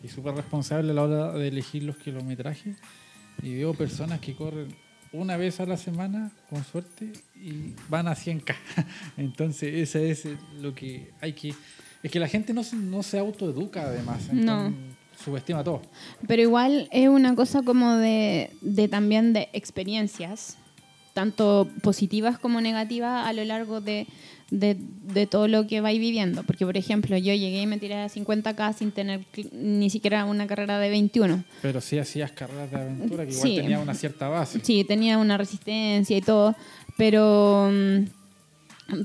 [0.03, 2.77] y súper responsables a la hora de elegir los kilometrajes.
[3.43, 4.75] Y veo personas que corren
[5.13, 8.55] una vez a la semana, con suerte, y van a 100K.
[9.19, 10.27] Entonces, eso es
[10.61, 11.55] lo que hay que...
[12.03, 14.33] Es que la gente no se, no se autoeduca, además.
[14.33, 14.73] No.
[15.23, 15.83] Subestima todo.
[16.27, 20.57] Pero igual es una cosa como de, de también de experiencias,
[21.15, 24.07] tanto positivas como negativas a lo largo de,
[24.51, 26.43] de, de todo lo que vais viviendo.
[26.43, 29.21] Porque, por ejemplo, yo llegué y me tiré a 50K sin tener
[29.53, 31.43] ni siquiera una carrera de 21.
[31.63, 33.57] Pero sí hacías carreras de aventura que igual Sí.
[33.57, 34.61] tenía una cierta base.
[34.63, 36.55] Sí, tenía una resistencia y todo,
[36.99, 37.71] pero...
[37.73, 38.05] mm,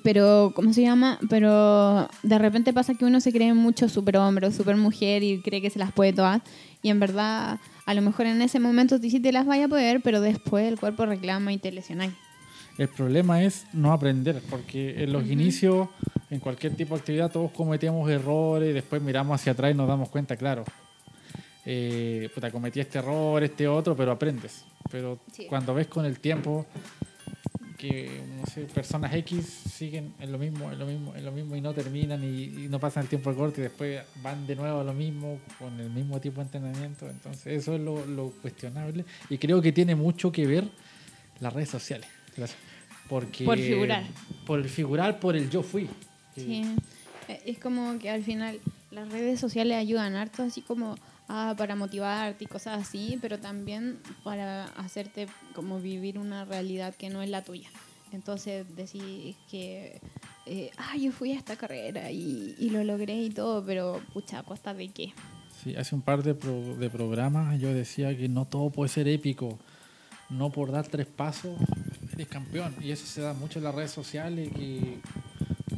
[0.04, 1.18] Pero, ¿cómo se llama?
[1.30, 5.70] Pero de repente pasa que uno se cree mucho superhombre o supermujer y cree que
[5.72, 6.42] se las puede todas.
[6.84, 10.02] Y en verdad, a lo mejor en ese momento sí te las vaya a poder,
[10.02, 12.14] pero después el cuerpo reclama y te lesionáis.
[12.78, 15.90] El problema es no aprender, porque en los inicios,
[16.30, 19.88] en cualquier tipo de actividad, todos cometemos errores y después miramos hacia atrás y nos
[19.88, 20.64] damos cuenta, claro,
[21.66, 24.64] eh, puta, cometí este error, este otro, pero aprendes.
[24.92, 25.46] Pero Sí.
[25.48, 26.66] cuando ves con el tiempo
[27.82, 31.56] que no sé, personas X siguen en lo mismo, en lo mismo, en lo mismo
[31.56, 34.56] y no terminan y, y no pasan el tiempo de corte y después van de
[34.56, 37.10] nuevo a lo mismo con el mismo tipo de entrenamiento.
[37.10, 40.66] Entonces eso es lo, lo cuestionable y creo que tiene mucho que ver
[41.40, 42.08] las redes sociales.
[42.38, 42.56] Las-
[43.10, 44.04] Porque, Por figurar.
[44.46, 45.90] Por el figurar, por el yo fui.
[46.36, 46.62] Sí.
[47.46, 48.60] Es como que al final
[48.92, 50.96] las redes sociales ayudan harto, así como
[51.34, 57.10] ah, para motivarte y cosas así, pero también para hacerte como vivir una realidad que
[57.10, 57.70] no es la tuya.
[58.12, 60.02] Entonces decís que,
[60.46, 64.44] eh, ah, yo fui a esta carrera y, lo logré y todo, pero pucha, ¿a
[64.74, 65.14] de qué?
[65.64, 69.08] Sí, hace un par de, pro- de programas yo decía que no todo puede ser
[69.08, 69.58] épico.
[70.30, 71.58] No por dar tres pasos
[72.14, 72.74] eres campeón.
[72.82, 75.00] Y eso se da mucho en las redes sociales que,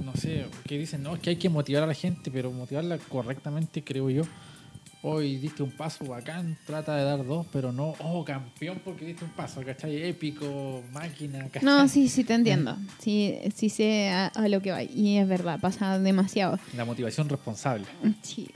[0.03, 2.97] no sé, que dicen, no, es que hay que motivar a la gente, pero motivarla
[2.97, 4.23] correctamente, creo yo.
[5.01, 9.25] Hoy diste un paso bacán, trata de dar dos, pero no, oh, campeón porque diste
[9.25, 10.01] un paso, ¿cachai?
[10.01, 11.63] Épico, máquina, ¿cachai?
[11.63, 12.77] No, sí, sí te entiendo.
[12.99, 14.81] Sí, sí sé a, a lo que va.
[14.81, 16.57] Y es verdad, pasa demasiado.
[16.75, 17.85] La motivación responsable.
[18.21, 18.49] Sí.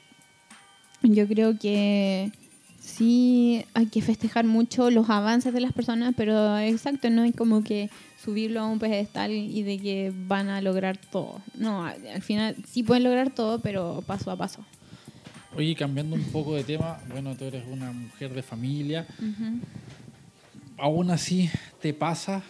[1.03, 2.31] Yo creo que
[2.79, 7.63] sí hay que festejar mucho los avances de las personas, pero exacto, no hay como
[7.63, 7.89] que
[8.23, 11.41] subirlo a un pedestal y de que van a lograr todo.
[11.55, 14.65] No, al al final sí pueden lograr todo, pero paso a paso.
[15.57, 19.59] Oye, cambiando un poco de tema, bueno, tú eres una mujer de familia, Ujú.
[20.77, 21.49] aún así
[21.81, 22.43] te pasa,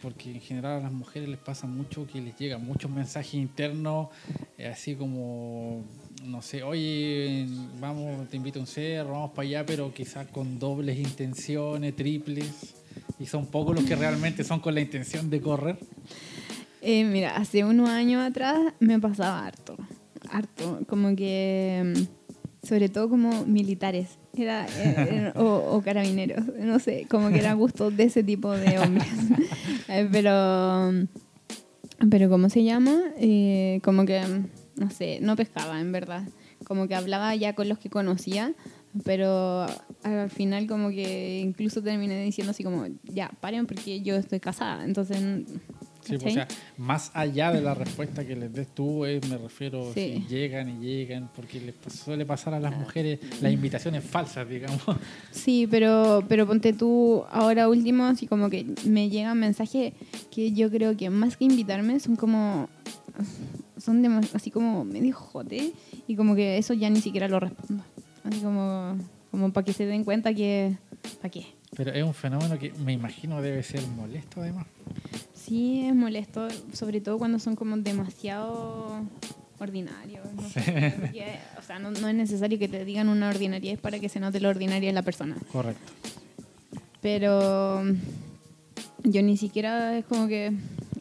[0.00, 4.10] porque en general a las mujeres les pasa mucho que les llegan muchos mensajes internos,
[4.58, 5.82] eh, así como,
[6.24, 7.48] no sé, oye,
[7.80, 12.76] vamos, te invito a un cerro, vamos para allá, pero quizás con dobles intenciones, triples,
[13.18, 15.78] y son pocos los que realmente son con la intención de correr.
[16.80, 19.76] Eh, mira, hace unos años atrás me pasaba harto,
[20.30, 22.21] harto, como que, mm,
[22.62, 27.90] sobre todo como militares, era, eh, o, o carabineros, no sé, como que era gusto
[27.90, 29.08] de ese tipo de hombres.
[29.88, 30.90] Eh, pero,
[32.08, 32.98] pero ¿cómo se llama?
[33.18, 34.22] Eh, como que,
[34.76, 36.26] no sé, no pescaba en verdad,
[36.64, 38.54] como que hablaba ya con los que conocía.
[39.04, 39.66] Pero
[40.02, 44.84] al final como que incluso terminé diciendo así como, ya, paren porque yo estoy casada.
[44.84, 45.18] Entonces,
[46.04, 49.38] Sí, pues, o sea, más allá de la respuesta que les des tú, eh, me
[49.38, 50.24] refiero, Sí.
[50.28, 54.82] si llegan y llegan, porque les suele pasar a las mujeres las invitaciones falsas, digamos.
[55.30, 59.92] Sí, pero, pero ponte tú ahora último, así como que me llegan mensajes
[60.30, 62.68] que yo creo que más que invitarme son como,
[63.78, 65.72] son dema- así como medio jote
[66.08, 67.84] y como que eso ya ni siquiera lo respondo.
[68.24, 68.96] Así como,
[69.30, 70.76] como para que se den cuenta que,
[71.20, 71.46] ¿para qué?
[71.74, 74.66] Pero es un fenómeno que me imagino debe ser molesto además.
[75.44, 79.00] Sí, es molesto, sobre todo cuando son como demasiado
[79.58, 80.24] ordinarios.
[80.34, 84.08] no sé, o sea, no, no es necesario que te digan una ordinariedad para que
[84.08, 85.36] se note lo ordinaria de la persona.
[85.50, 85.92] Correcto.
[87.00, 87.82] Pero
[89.02, 90.52] yo ni siquiera es como que,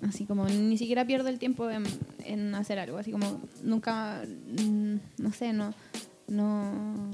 [0.08, 1.84] así como, ni siquiera pierdo el tiempo en,
[2.25, 2.97] en hacer algo.
[2.97, 4.23] Así como, nunca,
[4.60, 5.73] mm, no sé, no,
[6.27, 7.12] no,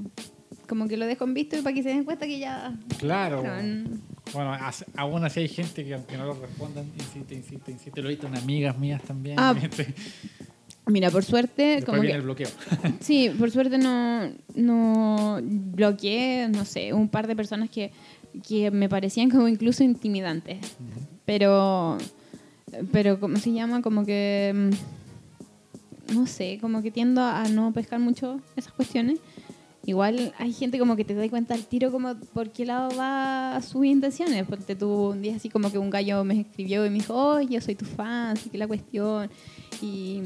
[0.66, 2.74] como que lo dejo en visto y para que se den cuenta que ya...
[2.98, 3.42] Claro.
[3.42, 3.84] Claro.
[4.32, 4.56] Bueno,
[4.96, 8.02] aún así hay gente que aunque no lo respondan, insiste, insiste, insiste.
[8.02, 9.36] Lo he visto en amigas mías también.
[9.38, 9.84] Ah, Sí.
[10.86, 12.16] Mira, por suerte, Después como viene que...
[12.16, 12.48] el bloqueo.
[13.00, 17.92] Sí, por suerte no, no bloqueé, no sé, un par de personas que,
[18.46, 20.58] que me parecían como incluso intimidantes.
[21.26, 21.98] Pero,
[22.90, 23.82] pero ¿cómo se llama?
[23.82, 24.70] Como que,
[26.10, 29.18] mm, no sé, como que tiendo a no pescar mucho esas cuestiones.
[29.84, 33.60] Igual hay gente como que te da cuenta al tiro como por qué lado va
[33.62, 34.46] sus intenciones.
[34.46, 37.40] Porque tú un día así como que un gallo me escribió y me dijo, oh,
[37.40, 39.30] yo soy tu fan, así que la cuestión.
[39.80, 40.22] Y,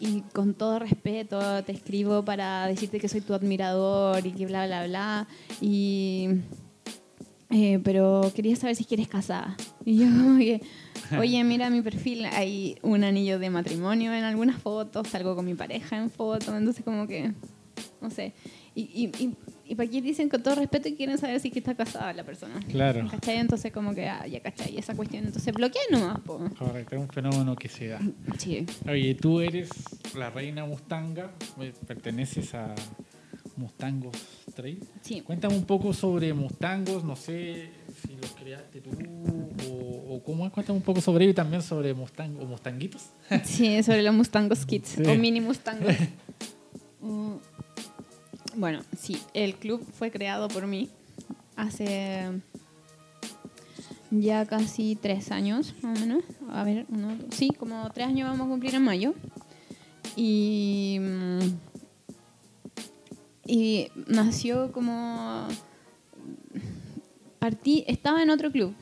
[0.00, 4.66] y con todo respeto te escribo para decirte que soy tu admirador y que bla,
[4.66, 5.28] bla, bla.
[5.60, 6.28] Y...
[7.50, 9.56] eh, pero quería saber si quieres casada.
[9.84, 10.38] Y yo como
[11.18, 15.54] oye, mira mi perfil, hay un anillo de matrimonio en algunas fotos, salgo con mi
[15.54, 17.32] pareja en fotos, entonces como que,
[18.00, 18.32] no sé.
[18.76, 21.60] Y, y, y, y para qué dicen con todo respeto y quieren saber si que
[21.60, 22.58] está casada la persona.
[22.70, 23.06] Claro.
[23.10, 23.36] ¿Cachai?
[23.38, 25.24] Entonces como que, ah, ya cachai, esa cuestión.
[25.24, 26.38] Entonces bloqueé nomás, po.
[26.58, 28.00] Correcto, es un fenómeno que se da.
[28.38, 28.66] Sí.
[28.88, 29.70] Oye, tú eres
[30.16, 31.30] la reina Mustanga,
[31.60, 32.74] eh, perteneces a
[33.56, 34.16] Mustangos
[34.54, 34.82] Trail.
[35.02, 35.20] Sí.
[35.20, 37.70] Cuéntame un poco sobre Mustangos, no sé
[38.02, 38.90] si los creaste tú
[39.70, 43.10] o, o cómo es, cuéntame un poco sobre ello y también sobre Mustang o Mustanguitos.
[43.44, 45.02] Sí, sobre los Mustangos Kids Sí.
[45.06, 45.94] o mini Mustangos.
[47.00, 47.34] Mm,
[48.56, 50.88] bueno, sí, el club fue creado por mí
[51.56, 52.40] hace
[54.10, 56.24] ya casi tres años, más o menos.
[56.50, 59.14] A ver, uno, sí, como tres años vamos a cumplir en mayo.
[60.16, 61.00] Y,
[63.46, 65.48] y nació como...
[67.38, 68.74] Partí, estaba en otro club,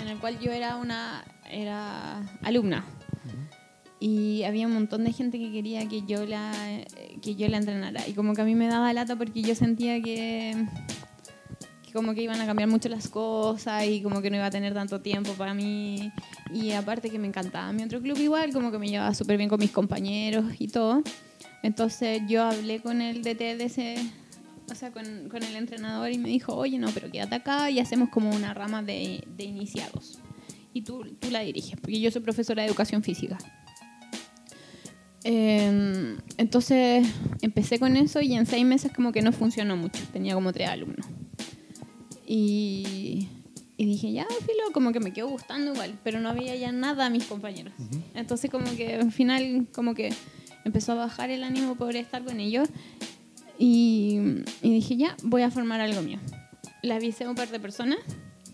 [0.00, 2.84] en el cual yo era una era alumna.
[4.00, 6.52] Y había un montón de gente que quería que yo la
[7.20, 10.00] que yo la entrenara y como que a mí me daba lata porque yo sentía
[10.00, 10.54] que,
[11.82, 14.50] que como que iban a cambiar mucho las cosas y como que no iba a
[14.50, 16.12] tener tanto tiempo para mí
[16.54, 19.48] y aparte que me encantaba mi otro club igual como que me llevaba súper bien
[19.48, 21.02] con mis compañeros y todo
[21.64, 23.96] entonces yo hablé con el DT de ese
[24.70, 27.80] o sea, con, con, el entrenador y me dijo, oye, no, pero quédate acá y
[27.80, 30.18] hacemos como una rama de, de iniciados.
[30.74, 33.38] Y tú, tú, la diriges, porque yo soy profesora de educación física.
[35.30, 37.06] Eh, entonces
[37.42, 40.02] empecé con eso y en seis meses como que no funcionó mucho.
[40.10, 41.04] Tenía como tres alumnos.
[42.26, 43.28] Y,
[43.76, 47.04] y dije, ya, filo, como que me quedó gustando igual, pero no había ya nada
[47.04, 47.74] a mis compañeros.
[47.78, 48.02] Uh -huh.
[48.14, 50.14] Entonces como que al final como que
[50.64, 52.70] empezó a bajar el ánimo por estar con ellos
[53.58, 56.20] y, y, dije, ya, voy a formar algo mío.
[56.82, 57.98] Le avisé a un par de personas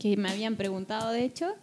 [0.00, 1.54] que me habían preguntado, de hecho,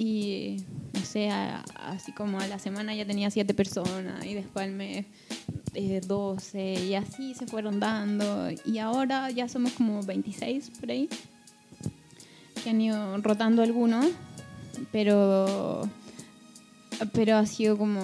[0.00, 0.56] y
[0.94, 4.72] no sé, a, así como a la semana ya tenía siete personas y después al
[4.72, 5.04] mes
[5.74, 8.48] eh, 12 y así se fueron dando.
[8.64, 11.06] Y ahora ya somos como 26 por ahí,
[12.64, 14.06] que han ido rotando algunos,
[14.90, 15.86] pero,
[17.12, 18.00] pero ha sido como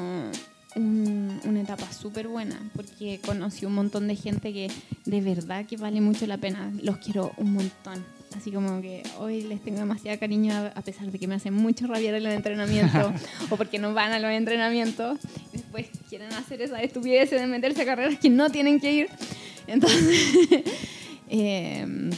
[0.74, 4.70] un, una etapa súper buena porque conocí un montón de gente que
[5.07, 6.70] de verdad que vale mucho la pena.
[6.82, 8.05] Los quiero un montón.
[8.37, 11.87] Así como que hoy les tengo demasiado cariño a pesar de que me hacen mucho
[11.87, 13.12] rabiar en los entrenamientos
[13.51, 15.18] o porque no van a los entrenamientos.
[15.53, 19.09] Después quieren hacer esa estupidez de meterse a carreras que no tienen que ir.
[19.66, 20.45] Entonces,
[21.30, 22.11] eh,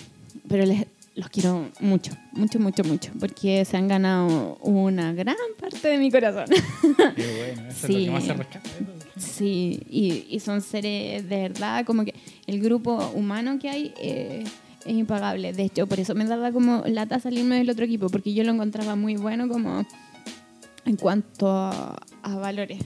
[0.48, 5.88] pero les, los quiero mucho, mucho, mucho, mucho, porque se han ganado una gran parte
[5.88, 6.46] de mi corazón.
[7.16, 7.92] Qué bueno, eso sí.
[7.92, 8.70] es lo que más se rescata.
[9.16, 12.14] Sí, y, y, son seres de verdad, como que
[12.46, 14.44] el grupo humano que hay eh,
[14.88, 15.52] es impagable.
[15.52, 18.52] De hecho, por eso me daba como lata salirme del otro equipo, porque yo lo
[18.52, 19.84] encontraba muy bueno como
[20.84, 22.80] en cuanto a, a valores.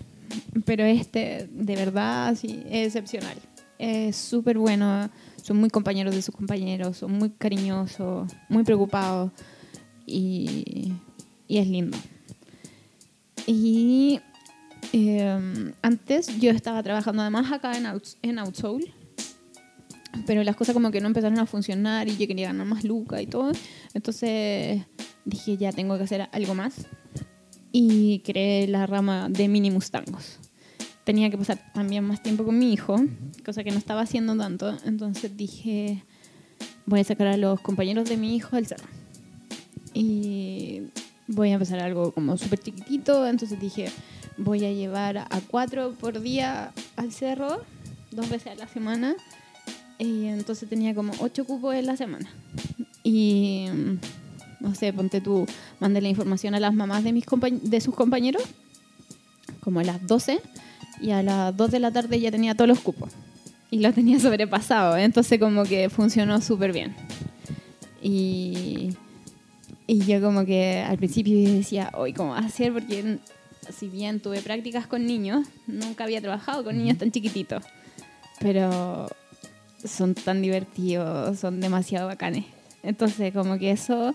[0.65, 3.37] Pero este, de verdad, sí, es excepcional.
[3.79, 5.11] Es súper bueno
[5.43, 9.33] son muy compañeros de sus compañeros, son muy cariñosos, muy preocupados
[10.07, 10.93] y,
[11.49, 11.99] y es lindo.
[13.47, 14.21] Y
[14.93, 18.85] eh, antes yo estaba trabajando además acá en, Out, en Outsoul,
[20.27, 23.23] pero las cosas como que no empezaron a funcionar y yo quería ganar más lucas
[23.23, 23.53] y todo.
[23.95, 24.83] Entonces
[25.25, 26.87] dije, ya tengo que hacer algo más.
[27.73, 30.39] Y creé la rama de mini mustangos
[31.05, 32.97] tenía que pasar también más tiempo con mi hijo,
[33.45, 34.77] cosa que no estaba haciendo tanto.
[34.85, 36.05] Entonces dije,
[36.87, 38.87] voy a sacar a los compañeros de mi hijo del cerro.
[39.95, 40.83] Y
[41.27, 43.27] voy a empezar algo como súper chiquitito.
[43.27, 43.91] Entonces dije,
[44.37, 47.63] voy a llevar a cuatro por día al cerro,
[48.11, 49.17] dos veces a la semana.
[50.03, 52.29] Y entonces tenía como ocho cupos en la semana.
[53.05, 53.67] Y
[54.59, 55.47] no sé, ponte tú,
[55.79, 57.25] mandé la información a las mamás de, mis
[57.63, 58.43] de sus compañeros,
[59.61, 60.41] como a las 12
[61.01, 63.13] y a las 2 de la tarde ya tenía todos los cupos
[63.71, 66.95] y lo tenía sobrepasado, entonces como que funcionó súper bien.
[68.03, 68.97] Y,
[69.87, 72.73] y yo como que al principio decía, hoy ¿cómo va a hacer?
[72.73, 73.19] Porque
[73.71, 77.65] si bien tuve prácticas con niños, nunca había trabajado con niños tan chiquititos,
[78.41, 79.09] pero
[79.85, 82.45] son tan divertidos, son demasiado bacanes.
[82.83, 84.13] Entonces como que eso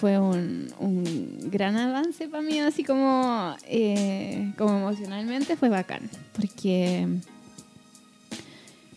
[0.00, 7.06] fue un, un, gran avance para mí, así como, eh, como emocionalmente fue bacán, porque,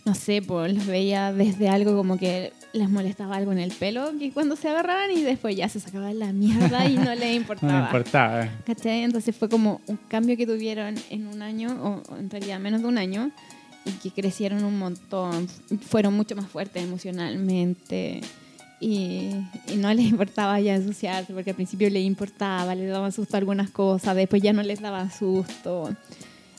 [0.05, 4.11] no sé, pues los veía desde algo como que les molestaba algo en el pelo,
[4.17, 7.71] que cuando se agarraban y después ya se sacaban la mierda y no les importaba.
[7.71, 8.49] no les importaba.
[8.65, 9.03] ¿Cachai?
[9.03, 12.87] Entonces fue como un cambio que tuvieron en un año, o en realidad menos de
[12.87, 13.31] un año,
[13.85, 15.47] y que crecieron un montón,
[15.81, 18.21] fueron mucho más fuertes emocionalmente
[18.83, 19.29] y,
[19.71, 23.69] y, no les importaba ya ensuciarse, porque al principio les importaba, les daba susto algunas
[23.69, 25.89] cosas, después ya no les daba susto.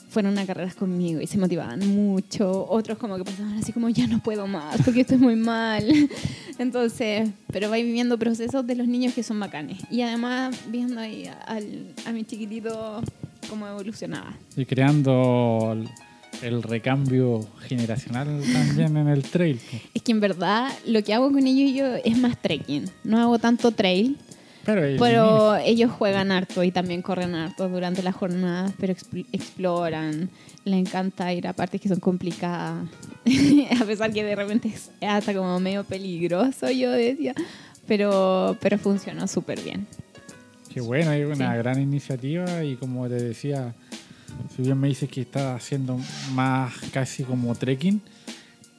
[0.09, 2.65] Fueron a carreras conmigo y se motivaban mucho.
[2.67, 5.85] Otros como que pasaban así como, ya no puedo más, porque estoy muy mal.
[6.57, 9.79] Entonces, pero vais viviendo procesos de los niños que son bacanes.
[9.91, 13.03] Y además viendo ahí al, a mi chiquitito
[13.47, 14.33] cómo evolucionaba.
[14.57, 15.77] Y creando
[16.41, 19.59] el recambio generacional también en el trail.
[19.93, 22.89] Es que en verdad lo que hago con ellos yo es más trekking.
[23.03, 24.17] No hago tanto trail.
[24.65, 28.93] Pero, ellos, pero ellos juegan harto y también corren harto durante las jornadas, pero
[29.31, 30.29] exploran.
[30.63, 32.87] Les encanta ir a partes que son complicadas.
[33.81, 37.35] a pesar que de repente es hasta como medio peligroso, yo decía.
[37.87, 39.85] Pero, pero funcionó súper bien.
[40.73, 41.57] Qué bueno, hay una sí.
[41.59, 43.75] gran iniciativa y como te decía,
[44.55, 45.99] si bien me dices que está haciendo
[46.33, 48.01] más casi como trekking,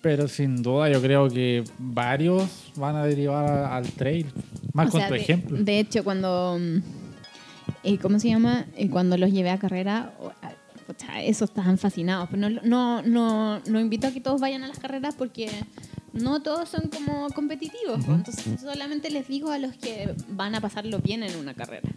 [0.02, 4.26] pero sin duda yo creo que varios van a derivar al trail.
[4.72, 5.59] Más o con sea, tu de, ejemplo.
[5.62, 6.78] De hecho, cuando mm,
[7.84, 8.66] eh, ¿cómo se llama?
[8.76, 10.52] Eh, cuando los llevé a carrera, o- a-
[10.86, 12.28] pucha, esos estaban fascinados.
[12.30, 15.48] Pero no, no, no, no invito a que todos vayan a las carreras porque
[16.12, 18.04] no todos son como competitivos.
[18.04, 18.09] pues.
[18.18, 21.88] Entonces solamente les digo a los que van a pasarlo bien en una carrera.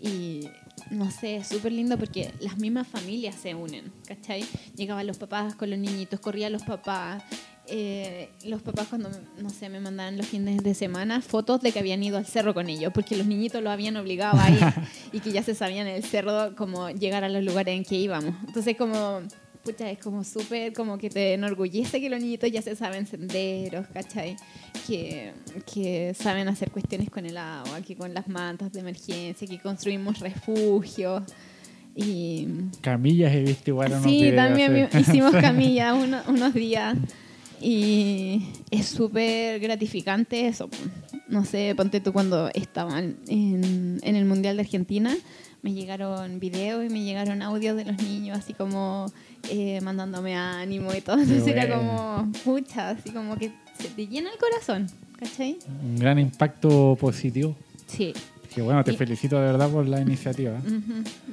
[0.00, 0.48] Y
[0.90, 4.44] no sé, es súper lindo porque las mismas familias se unen, ¿cachai?
[4.76, 7.22] Llegaban los papás con los niñitos, corrían los papás.
[7.70, 9.10] eh, los papás cuando,
[9.42, 12.54] no sé, me mandaban los fines de semana fotos de que habían ido al cerro
[12.54, 14.60] con ellos, porque los niñitos los habían obligado a ir
[15.12, 17.96] y que ya se sabían en el cerro como llegar a los lugares en que
[17.96, 18.34] íbamos.
[18.46, 19.20] Entonces como,
[19.64, 23.86] pucha, es como súper, como que te enorgullece que los niñitos ya se saben senderos,
[23.88, 24.36] ¿cachai?
[24.86, 25.32] Que,
[25.72, 30.20] que saben hacer cuestiones con el agua, que con las mantas de emergencia, que construimos
[30.20, 31.22] refugios.
[31.94, 32.46] Y
[32.80, 34.98] Camillas he visto igual unos sí, videos, también sí.
[34.98, 36.96] hicimos camilla uno- unos días
[37.60, 40.68] y es súper gratificante eso.
[41.28, 45.16] No sé, ponte tú cuando estaban en, en el Mundial de Argentina,
[45.62, 49.10] me llegaron videos y me llegaron audios de los niños así como
[49.50, 51.18] eh, mandándome ánimo y todo.
[51.18, 54.86] Entonces era como, pucha, así como que se te llena el corazón,
[55.18, 55.58] ¿cachai?
[55.82, 57.56] Un gran impacto positivo.
[57.86, 58.12] Sí,
[58.54, 60.58] Que bueno, te Y- felicito de verdad por la iniciativa.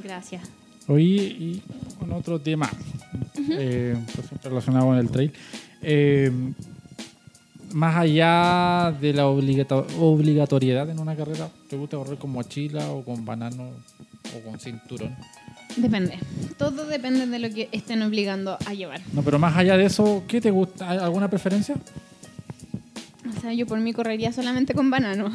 [0.03, 0.43] gracias.
[0.87, 1.61] Oye, y
[1.99, 2.69] con otro tema,
[3.51, 5.31] eh, pues, relacionado con el trail.
[5.81, 6.31] Eh,
[7.73, 13.03] más allá de la obligato- obligatoriedad en una carrera, ¿te gusta correr con mochila o
[13.03, 13.69] con banano
[14.35, 15.15] o con cinturón?
[15.77, 16.19] Depende.
[16.57, 19.01] Todo depende de lo que estén obligando a llevar.
[19.13, 20.89] No, pero más allá de eso, ¿qué te gusta?
[20.89, 21.75] ¿Hay ¿Alguna preferencia?
[23.35, 25.31] O sea, yo por mí correría solamente con banano.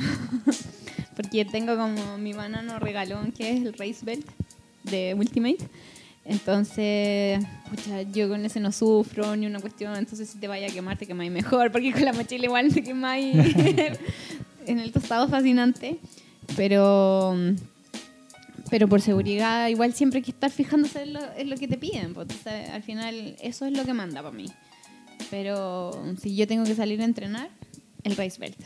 [1.17, 4.27] Porque tengo como mi banano regalón, que es el Race Belt
[4.85, 5.59] de Ultimate.
[6.25, 9.97] Entonces, pucha, yo con ese no sufro ni una cuestión.
[9.97, 11.73] Entonces, si te vaya a quemar, te quemáis mejor.
[11.73, 13.37] Porque con la mochila igual te quemáis
[14.67, 15.99] en el tostado fascinante.
[16.57, 17.37] Pero,
[18.71, 21.77] pero por seguridad, igual siempre hay que estar fijándose en lo, en lo que te
[21.77, 22.15] piden.
[22.73, 24.47] al final, eso es lo que manda para mí.
[25.31, 25.91] Pero
[26.21, 27.51] si yo tengo que salir a entrenar,
[28.05, 28.59] el Race Belt.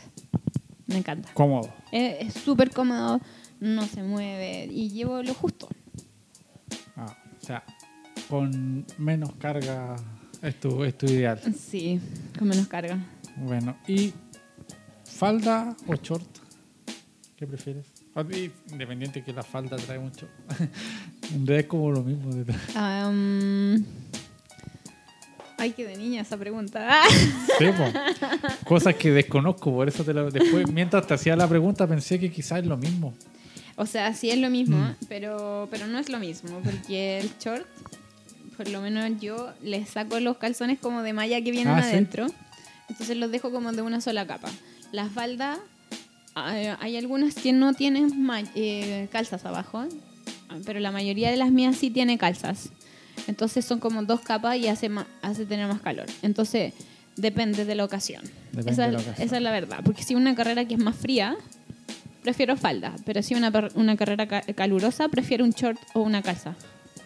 [0.87, 1.29] Me encanta.
[1.33, 1.73] Cómodo.
[1.91, 3.19] Es súper cómodo,
[3.59, 5.67] no se mueve y llevo lo justo.
[6.95, 7.63] Ah, o sea,
[8.29, 9.95] con menos carga
[10.41, 11.41] es tu, es tu ideal.
[11.57, 11.99] Sí,
[12.37, 12.99] con menos carga.
[13.37, 14.13] Bueno, ¿y
[15.03, 16.27] falda o short?
[17.35, 17.94] ¿Qué prefieres?
[18.71, 20.27] Independiente que la falda trae mucho.
[21.33, 22.31] en realidad es como lo mismo.
[22.75, 23.83] Am,
[25.57, 27.01] ay, qué de niña esa pregunta.
[27.57, 27.65] Sí.
[28.65, 32.29] Cosas que desconozco, por eso te lo, después, mientras te hacía la pregunta, pensé que
[32.29, 33.13] quizás es lo mismo.
[33.77, 34.95] O sea, sí es lo mismo, Mm.
[35.07, 37.65] pero, pero no es lo mismo, porque el short,
[38.57, 41.89] por lo menos yo les saco los calzones como de malla que vienen Ah, ¿sí?
[41.91, 42.27] adentro,
[42.89, 44.49] entonces los dejo como de una sola capa.
[44.91, 45.57] La falda,
[46.35, 48.11] hay algunas que no tienen
[48.55, 49.85] eh, calzas abajo,
[50.65, 52.69] pero la mayoría de las mías sí tiene calzas.
[53.27, 56.05] Entonces son como dos capas y hace, hace tener más calor.
[56.21, 56.73] Entonces
[57.15, 58.21] depende de la ocasión.
[58.51, 59.25] Depende esa, de la ocasión.
[59.27, 59.79] esa es la verdad.
[59.83, 61.35] Porque si una carrera que es más fría,
[62.21, 62.93] prefiero falda.
[63.05, 66.55] Pero si una, una carrera ca- calurosa, prefiero un short o una calza.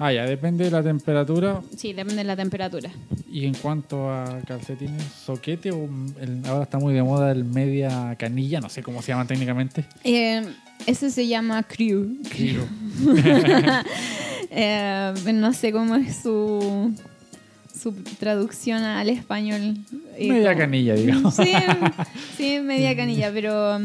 [0.02, 1.62] Ah, ya, depende de la temperatura.
[1.76, 2.90] Sí, depende de la temperatura.
[3.30, 5.90] Y en cuanto a calcetines, soquete o
[6.22, 9.84] el- ahora está muy de moda el media canilla, no sé cómo se llama técnicamente.
[10.06, 10.42] Eh,
[10.86, 12.18] ese se llama crew.
[12.30, 12.66] Creo.
[14.52, 16.92] Eh, no sé cómo es su,
[17.80, 19.78] su traducción al español.
[20.18, 21.36] Eh, Media como- canilla, digamos.
[21.36, 21.54] Sí,
[22.36, 23.80] sí, media canilla, pero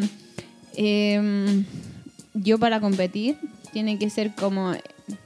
[0.77, 1.65] eh,
[2.33, 3.37] yo para competir
[3.75, 4.73] tiene que ser como,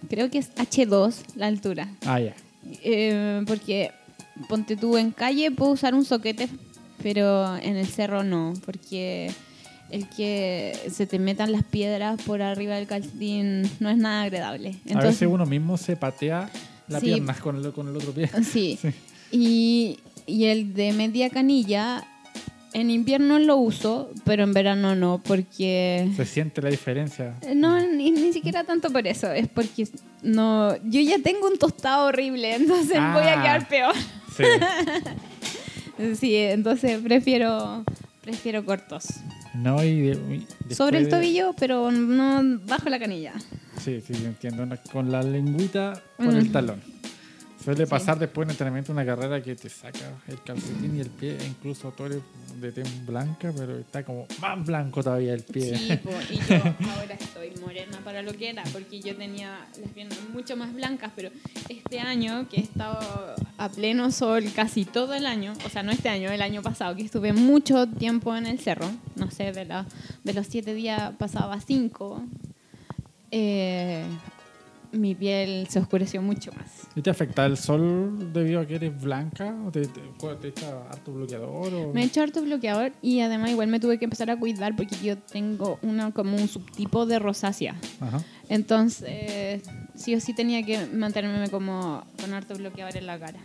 [0.08, 1.88] creo que es H2 la altura.
[2.06, 2.34] Ah, ya.
[2.82, 3.90] Eh, porque
[4.48, 6.48] ponte tú en calle puedo usar un soquete,
[7.02, 9.30] pero en el cerro no, porque
[9.90, 14.74] el que se te metan las piedras por arriba del calcetín no es nada agradable.
[14.94, 16.50] a veces uno mismo se patea
[16.88, 17.06] la Sí.
[17.06, 18.28] pierna con el, con el otro pie.
[18.44, 18.78] Sí.
[18.82, 18.88] Sí.
[19.30, 22.02] Y, y el de media canilla,
[22.74, 26.10] en invierno lo uso, pero en verano no, porque...
[26.16, 27.34] Se siente la diferencia.
[27.54, 29.88] No, ni, ni siquiera tanto por eso, es porque
[30.22, 33.12] no, yo ya tengo un tostado horrible, entonces Ah.
[33.14, 33.94] voy a quedar peor.
[34.36, 34.44] Sí.
[36.14, 37.84] Sí, entonces prefiero,
[38.22, 39.06] prefiero cortos.
[39.54, 43.32] No, y de- y Sobre el de- tobillo, pero no bajo la canilla.
[43.82, 44.64] Sí, sí, entiendo.
[44.92, 46.52] Con la lengüita, con el Mm.
[46.52, 46.80] talón.
[47.68, 47.90] Suele Sí.
[47.90, 51.90] pasar después en entrenamiento una carrera que te saca el calcetín y el pie, incluso
[51.92, 52.20] tú eres
[52.58, 55.76] de tez blanca, pero está como más blanco todavía el pie.
[55.76, 56.54] Sí, po, y yo
[56.96, 61.12] ahora estoy morena para lo que era, porque yo tenía las piernas mucho más blancas,
[61.14, 61.28] pero
[61.68, 65.92] este año que he estado a pleno sol casi todo el año, o sea, no
[65.92, 69.66] este año, el año pasado, que estuve mucho tiempo en el cerro, no sé, de,
[69.66, 69.84] la-
[70.24, 72.22] de los siete días pasaba cinco,
[73.30, 74.06] eh,
[74.92, 76.86] mi piel se oscureció mucho más.
[76.94, 79.54] ¿Y te afecta el sol debido a que eres blanca?
[79.66, 80.00] ¿O te, te,
[80.40, 81.74] te echa harto bloqueador?
[81.74, 81.92] O...
[81.92, 84.96] Me he hecho harto bloqueador y además igual me tuve que empezar a cuidar porque
[85.02, 87.76] yo tengo una como un subtipo de rosácea.
[88.00, 88.22] Ajá.
[88.48, 89.62] Entonces,
[89.94, 93.40] sí o sí tenía que mantenerme como con harto bloqueador en la cara.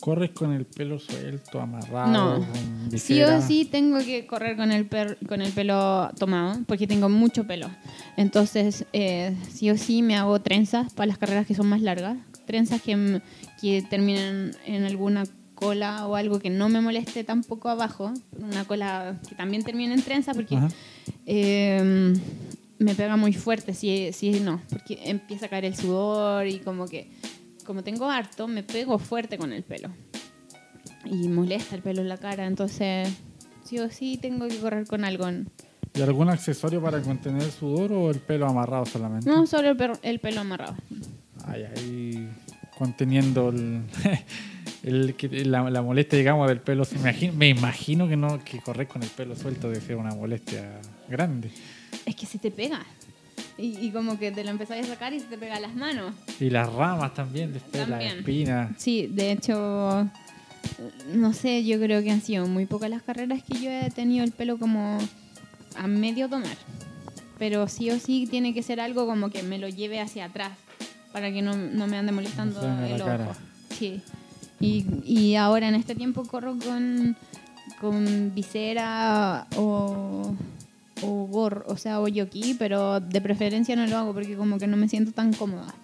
[0.00, 2.12] ¿Corres con el pelo suelto, amarrado?
[2.40, 2.46] No.
[2.90, 6.86] con Sí o sí tengo que correr con el, per- con el pelo tomado porque
[6.86, 7.68] tengo mucho pelo.
[8.16, 12.16] Entonces, eh, sí o sí me hago trenzas para las carreras que son más largas.
[12.46, 13.20] Trenzas que,
[13.60, 15.24] que terminan en alguna
[15.54, 18.12] cola o algo que no me moleste tampoco abajo.
[18.38, 20.56] Una cola que también termine en trenza porque
[21.26, 22.14] eh,
[22.78, 26.86] me pega muy fuerte si, si no, porque empieza a caer el sudor y como
[26.86, 27.10] que,
[27.68, 29.90] como tengo harto, me pego fuerte con el pelo.
[31.04, 33.08] Y molesta el pelo en la cara, entonces
[33.62, 35.26] sí o sí tengo que correr con algo.
[35.94, 39.28] ¿Y algún accesorio para contener el sudor o el pelo amarrado solamente?
[39.28, 40.76] No solo el, per- el pelo amarrado.
[41.46, 42.28] Ay, ahí
[42.78, 43.82] conteniendo el,
[44.82, 46.84] el la, la molestia, digamos, del pelo.
[46.92, 50.14] Me imagino, me imagino que no que correr con el pelo suelto debe ser una
[50.14, 51.50] molestia grande.
[52.06, 52.80] Es que se te pega.
[53.58, 56.14] Y, y como que te lo empezás a sacar y se te pega las manos.
[56.38, 58.70] Y las ramas también, después las espinas.
[58.78, 60.08] Sí, de hecho,
[61.12, 64.24] no sé, yo creo que han sido muy pocas las carreras que yo he tenido
[64.24, 64.98] el pelo como
[65.76, 66.56] a medio tomar.
[67.38, 70.52] Pero sí o sí tiene que ser algo como que me lo lleve hacia atrás
[71.12, 73.34] para que no, no me ande molestando No el ojo.
[73.76, 74.02] Sí.
[74.60, 77.16] Y, y ahora en este tiempo corro con,
[77.80, 80.34] con visera o,
[81.02, 84.66] o gorro, o sea, o yoki, pero de preferencia no lo hago porque como que
[84.66, 85.74] no me siento tan cómoda.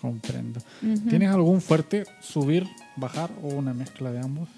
[0.00, 0.60] Comprendo.
[0.82, 1.08] Ujú.
[1.08, 2.66] ¿Tienes algún fuerte, subir,
[2.96, 4.48] bajar o una mezcla de ambos?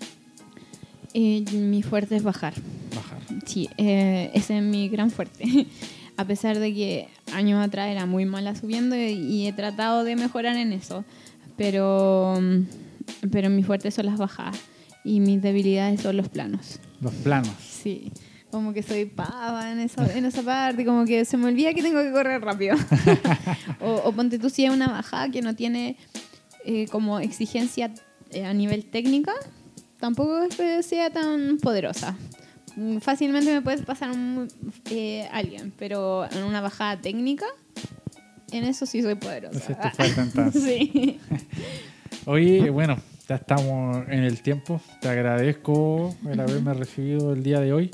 [1.15, 2.55] Eh, mi fuerte es bajar.
[2.95, 3.21] Bajar.
[3.47, 5.67] Sí, eh, ese es mi gran fuerte.
[6.19, 10.57] A pesar de que años atrás era muy mala subiendo y, he tratado de mejorar
[10.57, 11.05] en eso.
[11.57, 12.39] Pero,
[13.31, 14.59] pero mi fuerte son las bajadas
[15.05, 16.81] y mis debilidades son los planos.
[17.01, 17.55] Los planos.
[17.61, 18.13] Sí,
[18.51, 21.83] como que soy pava en esa, en esa parte, como que se me olvida que
[21.83, 22.77] tengo que correr rápido.
[23.81, 25.97] o, o ponte tú si es una bajada que no tiene
[26.65, 27.93] eh, como exigencia
[28.31, 29.33] eh, a nivel técnica,
[30.01, 32.17] tampoco es que sea tan poderosa.
[32.77, 34.49] Mm, Fácilmente me puedes pasar un,
[34.91, 37.47] eh, alguien, pero en una bajada técnica,
[38.53, 39.59] en eso sí soy poderosa.
[39.59, 40.63] Ese es tu fuerte entonces.
[40.63, 41.21] sí.
[42.27, 42.97] Oye, bueno,
[43.29, 44.81] ya estamos en el tiempo.
[45.01, 47.91] Te agradezco el haberme recibido el día de hoy.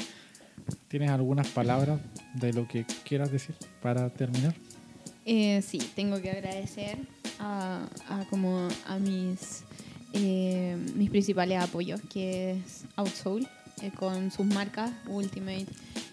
[0.88, 2.00] ¿Tienes algunas palabras
[2.34, 4.54] de lo que quieras decir para terminar?
[5.24, 6.98] Eh, sí, tengo que agradecer
[7.38, 9.64] a, a como a mis,
[10.12, 13.46] eh, mis principales apoyos, que es Outsoul,
[13.82, 15.66] eh, con sus marcas Ultimate,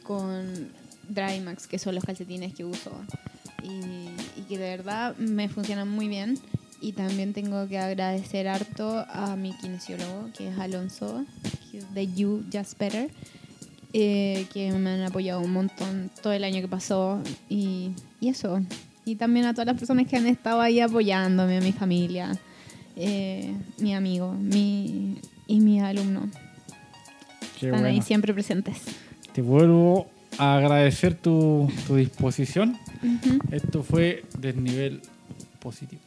[0.04, 0.72] con
[1.10, 2.92] Drymax, que son los calcetines que uso,
[3.64, 6.40] y, y que de verdad me funcionan muy bien.
[6.82, 11.26] Y también tengo que agradecer harto a mi kinesiólogo, que es Alonso,
[11.94, 13.12] de You Just Better,
[13.94, 18.62] eh, que me han apoyado un montón todo el año que pasó y, y eso.
[19.06, 22.32] Y también a todas las personas que han estado ahí apoyándome, a mi familia,
[22.96, 25.16] eh, mi amigo mi,
[25.48, 26.26] y mis alumnos.
[27.62, 28.78] Están ahí siempre presentes.
[29.34, 32.78] Te vuelvo a agradecer tu, tu disposición.
[33.52, 35.02] Esto fue del nivel
[35.60, 36.02] positivo.